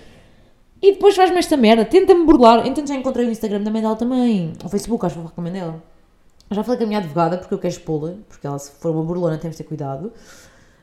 E 0.80 0.92
depois 0.92 1.16
faz-me 1.16 1.38
esta 1.38 1.56
merda, 1.56 1.84
tenta-me 1.84 2.24
burlar. 2.24 2.66
Então 2.66 2.86
já 2.86 2.94
encontrei 2.94 3.26
o 3.26 3.30
Instagram 3.30 3.62
da 3.62 3.70
mãe 3.70 3.82
dela 3.82 3.96
também. 3.96 4.52
O 4.64 4.68
Facebook, 4.68 5.04
acho 5.04 5.14
que 5.14 5.20
vou 5.20 5.28
falar 5.28 5.34
com 5.34 5.40
a 5.40 5.44
mãe 5.44 5.52
dela. 5.52 5.82
Já 6.50 6.62
falei 6.62 6.78
com 6.78 6.84
a 6.84 6.86
minha 6.86 6.98
advogada 7.00 7.38
porque 7.38 7.52
eu 7.52 7.58
quero 7.58 7.74
expô-la, 7.74 8.14
porque 8.28 8.46
ela, 8.46 8.58
se 8.58 8.70
for 8.72 8.90
uma 8.90 9.02
burlona, 9.02 9.36
temos 9.38 9.56
de 9.56 9.62
ter 9.62 9.68
cuidado. 9.68 10.12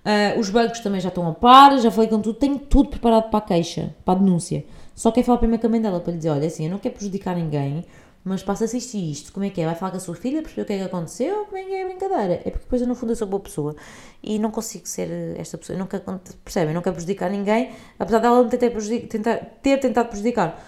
Ah, 0.06 0.38
os 0.38 0.50
bancos 0.50 0.80
também 0.82 1.00
já 1.00 1.10
estão 1.10 1.28
a 1.28 1.34
par, 1.34 1.78
já 1.80 1.90
falei 1.90 2.10
com 2.10 2.20
tudo, 2.20 2.38
tenho 2.38 2.60
tudo 2.60 2.90
preparado 2.90 3.30
para 3.30 3.40
a 3.40 3.42
queixa, 3.42 3.96
para 4.04 4.16
a 4.16 4.22
denúncia. 4.22 4.66
Só 4.94 5.12
quero 5.12 5.26
falar 5.26 5.38
primeiro 5.38 5.62
com 5.62 5.68
a 5.68 5.70
mãe 5.70 5.82
dela 5.82 6.00
para 6.00 6.12
lhe 6.12 6.18
dizer: 6.18 6.30
olha, 6.30 6.48
assim, 6.48 6.66
eu 6.66 6.72
não 6.72 6.78
quero 6.78 6.96
prejudicar 6.96 7.36
ninguém, 7.36 7.86
mas 8.24 8.44
passa-se 8.44 8.78
isto 8.78 8.96
e 8.96 9.12
isto. 9.12 9.32
Como 9.32 9.46
é 9.46 9.50
que 9.50 9.62
é? 9.62 9.66
Vai 9.66 9.76
falar 9.76 9.92
com 9.92 9.98
a 9.98 10.00
sua 10.02 10.16
filha, 10.16 10.42
perceber 10.42 10.62
o 10.64 10.66
que 10.66 10.74
é 10.74 10.78
que 10.80 10.84
aconteceu? 10.84 11.46
Como 11.46 11.58
é 11.58 11.64
que 11.64 11.72
é 11.74 11.84
a 11.84 11.86
brincadeira? 11.86 12.34
É 12.34 12.52
porque 12.52 12.60
depois 12.60 12.82
eu, 12.82 12.88
no 12.88 12.96
fundo, 12.96 13.14
eu 13.14 13.16
sou 13.16 13.28
boa 13.28 13.42
pessoa 13.42 13.76
e 14.22 14.38
não 14.38 14.52
consigo 14.52 14.88
ser 14.88 15.10
eh, 15.10 15.36
esta 15.38 15.58
pessoa. 15.58 15.76
Eu 15.76 15.80
nunca, 15.80 16.00
percebem? 16.44 16.70
Eu 16.70 16.76
não 16.76 16.82
quero 16.82 16.96
prejudicar 16.96 17.30
ninguém, 17.30 17.72
apesar 17.98 18.20
dela 18.20 18.48
tentar, 18.50 19.38
ter 19.62 19.78
tentado 19.80 20.10
prejudicar. 20.10 20.62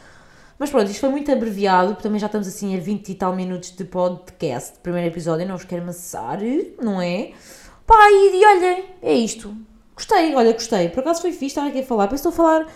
Mas 0.57 0.69
pronto, 0.69 0.89
isto 0.89 1.01
foi 1.01 1.09
muito 1.09 1.29
abreviado, 1.31 1.89
porque 1.89 2.03
também 2.03 2.19
já 2.19 2.27
estamos 2.27 2.47
assim 2.47 2.75
a 2.77 2.79
20 2.79 3.09
e 3.09 3.15
tal 3.15 3.35
minutos 3.35 3.71
de 3.71 3.83
podcast, 3.83 4.79
primeiro 4.81 5.09
episódio, 5.09 5.45
não 5.45 5.57
vos 5.57 5.65
quero 5.65 5.83
amassar, 5.83 6.39
não 6.81 7.01
é? 7.01 7.33
Pá, 7.85 8.09
e, 8.09 8.41
e 8.41 8.45
olhem, 8.45 8.85
é 9.01 9.13
isto. 9.13 9.55
Gostei, 9.93 10.33
olha, 10.33 10.53
gostei. 10.53 10.89
Por 10.89 11.01
acaso 11.01 11.21
foi 11.21 11.31
fixe 11.31 11.47
estar 11.47 11.67
aqui 11.67 11.79
a 11.79 11.83
falar, 11.83 12.07
parece 12.07 12.23
que 12.23 12.29
estou 12.29 12.45
a 12.45 12.47
falar. 12.47 12.73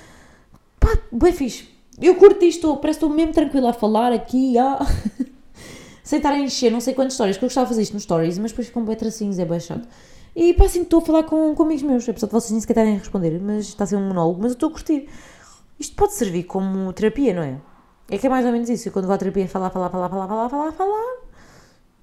Pá, 0.79 0.97
bem 1.11 1.31
fixe. 1.31 1.69
Eu 2.01 2.15
curto 2.15 2.43
isto, 2.43 2.75
parece 2.77 2.99
que 2.99 3.05
estou 3.05 3.09
mesmo 3.09 3.33
tranquila 3.33 3.69
a 3.69 3.73
falar 3.73 4.11
aqui, 4.11 4.57
ah. 4.57 4.79
sem 6.03 6.17
estar 6.17 6.31
a 6.31 6.39
encher 6.39 6.71
não 6.71 6.81
sei 6.81 6.93
quantas 6.93 7.13
histórias, 7.13 7.37
porque 7.37 7.45
eu 7.45 7.49
gostava 7.49 7.65
de 7.65 7.69
fazer 7.69 7.81
isto 7.83 7.93
nos 7.93 8.03
stories, 8.03 8.37
mas 8.37 8.51
depois 8.51 8.67
ficam 8.67 8.83
bem 8.83 8.95
tracinhos, 8.95 9.39
é 9.39 9.59
chato. 9.59 9.87
E 10.35 10.53
pá, 10.53 10.65
assim, 10.65 10.81
estou 10.81 10.99
a 10.99 11.05
falar 11.05 11.23
com, 11.23 11.55
com 11.55 11.63
amigos 11.63 11.83
meus, 11.83 12.07
apesar 12.07 12.27
de 12.27 12.33
vocês 12.33 12.51
nem 12.51 12.59
sequer 12.61 12.73
estarem 12.73 12.95
a 12.95 12.99
responder, 12.99 13.39
mas 13.41 13.67
está 13.67 13.85
a 13.85 13.87
ser 13.87 13.95
um 13.95 14.07
monólogo, 14.07 14.41
mas 14.41 14.51
eu 14.51 14.55
estou 14.55 14.69
a 14.69 14.71
curtir. 14.71 15.07
Isto 15.79 15.95
pode 15.95 16.13
servir 16.13 16.43
como 16.43 16.91
terapia, 16.93 17.33
não 17.33 17.41
é? 17.41 17.68
É 18.11 18.17
que 18.17 18.27
é 18.27 18.29
mais 18.29 18.45
ou 18.45 18.51
menos 18.51 18.69
isso. 18.69 18.87
Eu 18.87 18.91
quando 18.91 19.05
vou 19.05 19.13
à 19.13 19.17
terapia 19.17 19.47
falar, 19.47 19.69
falar, 19.69 19.89
falar, 19.89 20.09
falar, 20.09 20.27
falar, 20.27 20.49
falar, 20.49 20.71
falar. 20.71 21.17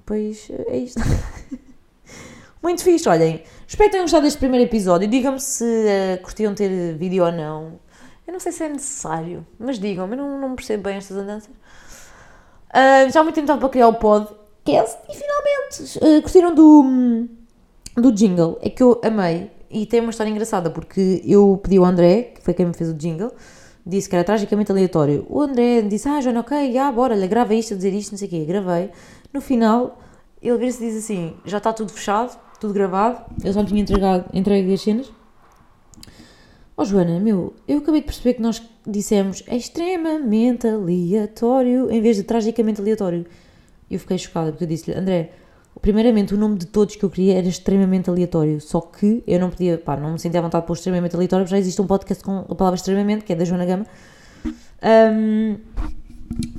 Pois 0.05 0.49
é 0.69 0.77
isto. 0.77 1.01
Muito 2.62 2.83
fixe, 2.83 3.09
olhem. 3.09 3.42
Espero 3.66 3.88
que 3.88 3.92
tenham 3.92 4.05
gostado 4.05 4.25
deste 4.25 4.38
primeiro 4.38 4.64
episódio. 4.64 5.09
Digam-me 5.09 5.40
se 5.40 5.64
uh, 5.64 6.23
curtiam 6.23 6.55
ter 6.55 6.97
vídeo 6.97 7.25
ou 7.25 7.33
não. 7.33 7.79
Eu 8.27 8.33
não 8.33 8.40
sei 8.40 8.51
se 8.53 8.64
é 8.64 8.69
necessário, 8.69 9.47
mas 9.59 9.79
digam-me, 9.79 10.14
eu 10.14 10.19
não, 10.19 10.40
não 10.40 10.57
percebo 10.57 10.83
bem 10.83 10.97
estas 10.97 11.16
andanças. 11.16 11.51
Uh, 11.51 13.11
já 13.12 13.21
há 13.21 13.23
muito 13.23 13.37
tempo 13.37 13.45
estava 13.45 13.61
para 13.61 13.69
criar 13.69 13.88
o 13.88 13.95
podcast 13.95 14.99
e 15.09 15.14
finalmente 15.14 15.99
uh, 15.99 16.23
curtiram 16.23 16.55
do, 16.55 17.29
do 17.97 18.12
jingle. 18.12 18.59
É 18.61 18.69
que 18.69 18.83
eu 18.83 19.01
amei 19.05 19.51
e 19.71 19.87
tem 19.87 20.01
uma 20.01 20.11
história 20.11 20.31
engraçada 20.31 20.71
porque 20.71 21.23
eu 21.25 21.61
pedi 21.62 21.77
ao 21.77 21.85
André, 21.85 22.33
que 22.35 22.42
foi 22.42 22.53
quem 22.53 22.66
me 22.66 22.75
fez 22.75 22.90
o 22.90 22.95
jingle, 22.95 23.33
disse 23.87 24.09
que 24.09 24.16
era 24.16 24.25
tragicamente 24.25 24.72
aleatório. 24.72 25.25
O 25.29 25.40
André 25.40 25.83
disse: 25.83 26.09
Ah, 26.09 26.20
Joana, 26.20 26.40
ok, 26.40 26.72
já, 26.72 26.90
bora, 26.90 27.14
olha, 27.14 27.27
grava 27.27 27.55
isto, 27.55 27.75
a 27.75 27.77
dizer 27.77 27.94
isto, 27.94 28.11
não 28.11 28.18
sei 28.18 28.27
o 28.27 28.31
quê. 28.31 28.44
Gravei. 28.44 28.90
No 29.33 29.40
final, 29.40 29.99
ele 30.42 30.59
vira-se 30.59 30.83
e 30.85 30.88
diz 30.88 31.05
assim: 31.05 31.35
Já 31.44 31.59
está 31.59 31.72
tudo 31.72 31.92
fechado, 31.92 32.37
tudo 32.61 32.75
gravado. 32.75 33.25
Eu 33.44 33.53
só 33.53 33.62
me 33.62 33.68
tinha 33.68 33.81
entregado, 33.81 34.25
entregue 34.35 34.75
as 34.75 34.81
cenas. 34.81 35.12
Oh 36.77 36.85
Joana, 36.85 37.18
meu, 37.18 37.55
eu 37.66 37.79
acabei 37.79 38.01
de 38.01 38.07
perceber 38.07 38.35
que 38.35 38.42
nós 38.42 38.62
dissemos 38.87 39.42
é 39.46 39.57
extremamente 39.57 40.68
aleatório 40.68 41.90
em 41.90 42.03
vez 42.03 42.16
de 42.16 42.22
tragicamente 42.22 42.83
aleatório. 42.83 43.25
Eu 43.90 43.99
fiquei 43.99 44.18
chocada 44.18 44.51
porque 44.51 44.64
eu 44.64 44.68
disse-lhe, 44.68 44.94
André, 44.94 45.33
primeiramente 45.87 46.35
o 46.35 46.37
nome 46.37 46.59
de 46.59 46.66
todos 46.66 46.96
que 46.96 47.05
eu 47.05 47.09
queria 47.09 47.38
era 47.38 47.46
extremamente 47.46 48.11
aleatório, 48.11 48.61
só 48.61 48.81
que 48.81 49.22
eu 49.25 49.38
não 49.38 49.51
podia, 49.51 49.79
pá, 49.79 49.96
não 49.96 50.14
me 50.14 50.18
sentia 50.18 50.40
à 50.40 50.42
vontade 50.42 50.64
de 50.64 50.66
pôr 50.66 50.72
extremamente 50.72 51.14
aleatório, 51.14 51.44
porque 51.44 51.55
já 51.55 51.61
existe 51.61 51.81
um 51.81 51.87
podcast 51.87 52.25
com 52.25 52.38
a 52.38 52.55
palavra 52.57 52.75
extremamente, 52.75 53.25
que 53.25 53.33
é 53.33 53.37
da 53.37 53.44
Joana 53.44 53.64
Gama. 53.64 53.87
Um, 54.83 55.57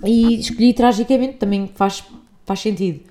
e 0.05 0.39
escolhi 0.39 0.73
tragicamente, 0.73 1.33
também 1.33 1.69
faz, 1.75 2.05
faz 2.45 2.61
sentido. 2.61 3.01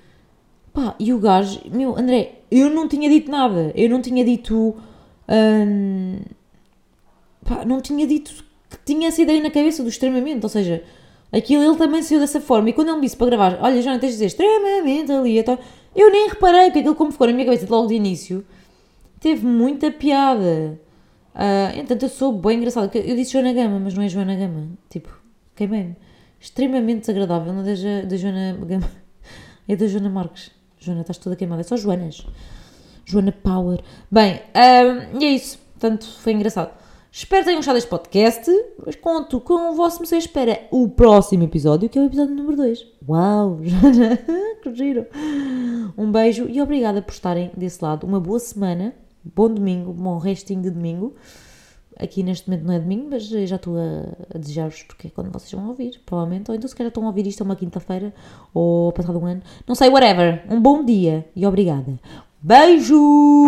Pá, 0.73 0.95
e 0.99 1.13
o 1.13 1.19
gajo, 1.19 1.61
meu, 1.71 1.95
André, 1.95 2.39
eu 2.49 2.71
não 2.71 2.87
tinha 2.87 3.07
dito 3.07 3.29
nada, 3.29 3.71
eu 3.75 3.87
não 3.87 4.01
tinha 4.01 4.25
dito. 4.25 4.75
pá, 7.45 7.63
não 7.63 7.79
tinha 7.79 8.07
dito 8.07 8.43
que 8.71 8.77
tinha 8.83 9.09
essa 9.09 9.21
ideia 9.21 9.39
na 9.39 9.51
cabeça 9.51 9.83
do 9.83 9.89
extremamente, 9.89 10.43
ou 10.43 10.49
seja, 10.49 10.83
Aquilo 11.31 11.61
ele 11.61 11.75
também 11.75 12.01
saiu 12.01 12.19
dessa 12.19 12.39
forma. 12.39 12.69
E 12.69 12.73
quando 12.73 12.87
ele 12.89 12.97
me 12.97 13.01
disse 13.03 13.17
para 13.17 13.27
gravar, 13.27 13.59
olha, 13.61 13.81
Joana, 13.81 13.99
tens 13.99 14.09
de 14.09 14.13
dizer 14.13 14.25
extremamente 14.27 15.11
aleatório, 15.11 15.61
eu 15.97 16.11
nem 16.11 16.29
reparei, 16.29 16.65
porque 16.65 16.79
aquilo 16.79 16.95
como 16.95 17.11
ficou 17.11 17.27
na 17.27 17.33
minha 17.33 17.45
cabeça 17.45 17.65
logo 17.69 17.87
de 17.87 17.95
início, 17.95 18.45
teve 19.19 19.45
muita 19.45 19.91
piada. 19.91 20.79
Ah, 21.33 21.71
entanto, 21.75 22.03
eu 22.03 22.09
sou 22.09 22.33
bem 22.33 22.57
engraçada. 22.57 22.97
Eu 22.97 23.15
disse 23.15 23.33
Joana 23.33 23.53
Gama, 23.53 23.79
mas 23.79 23.93
não 23.93 24.03
é 24.03 24.09
Joana 24.09 24.35
Gama. 24.35 24.69
Tipo, 24.89 25.09
queimei-me. 25.55 25.95
Extremamente 26.39 27.01
desagradável. 27.01 27.53
Não 27.53 27.61
é 27.61 27.75
da, 27.75 28.07
da 28.07 28.17
Joana 28.17 28.57
Gama. 28.65 28.89
É 29.67 29.75
da 29.75 29.85
Joana 29.85 30.09
Marques. 30.09 30.51
Joana, 30.79 31.01
estás 31.01 31.17
toda 31.17 31.35
queimada. 31.35 31.61
É 31.61 31.63
só 31.63 31.75
Joanas. 31.75 32.25
Joana 33.05 33.31
Power. 33.31 33.81
Bem, 34.09 34.41
ah, 34.53 35.09
e 35.19 35.25
é 35.25 35.31
isso. 35.31 35.59
Portanto, 35.73 36.07
foi 36.07 36.33
engraçado. 36.33 36.71
Espero 37.17 37.41
que 37.41 37.45
tenham 37.45 37.57
gostado 37.57 37.77
deste 37.77 37.89
podcast. 37.89 38.51
Mas 38.85 38.95
conto 38.95 39.41
com 39.41 39.71
o 39.71 39.73
vosso 39.73 39.97
vocês 39.97 40.27
para 40.27 40.67
o 40.69 40.87
próximo 40.87 41.45
episódio, 41.45 41.89
que 41.89 41.97
é 41.97 42.01
o 42.03 42.05
episódio 42.05 42.35
número 42.35 42.55
2. 42.57 42.85
Uau, 43.09 43.59
Joana, 43.63 44.19
que 44.61 44.75
giro. 44.75 45.07
Um 45.97 46.11
beijo 46.11 46.47
e 46.47 46.61
obrigada 46.61 47.01
por 47.01 47.11
estarem 47.11 47.49
desse 47.57 47.83
lado. 47.83 48.05
Uma 48.05 48.19
boa 48.19 48.37
semana, 48.37 48.93
bom 49.23 49.51
domingo, 49.51 49.93
bom 49.93 50.19
restinho 50.19 50.61
de 50.61 50.69
domingo. 50.69 51.15
Aqui 51.99 52.21
neste 52.21 52.47
momento 52.47 52.67
não 52.67 52.73
é 52.75 52.79
domingo, 52.79 53.07
mas 53.09 53.23
já 53.23 53.55
estou 53.55 53.77
a, 53.77 54.35
a 54.35 54.37
desejar-vos 54.37 54.83
porque 54.83 55.07
é 55.07 55.09
quando 55.09 55.31
vocês 55.31 55.51
vão 55.51 55.69
ouvir, 55.69 55.99
provavelmente. 56.05 56.51
Ou 56.51 56.55
então 56.55 56.69
se 56.69 56.75
calhar 56.75 56.89
estão 56.89 57.03
a 57.03 57.07
ouvir 57.07 57.25
isto 57.25 57.41
a 57.41 57.45
uma 57.45 57.55
quinta-feira 57.55 58.13
ou 58.53 58.91
passado 58.91 59.17
um 59.17 59.25
ano. 59.25 59.41
Não 59.65 59.73
sei, 59.73 59.89
whatever. 59.89 60.45
Um 60.51 60.61
bom 60.61 60.85
dia 60.85 61.27
e 61.35 61.47
obrigada. 61.47 61.99
Beijo! 62.43 63.47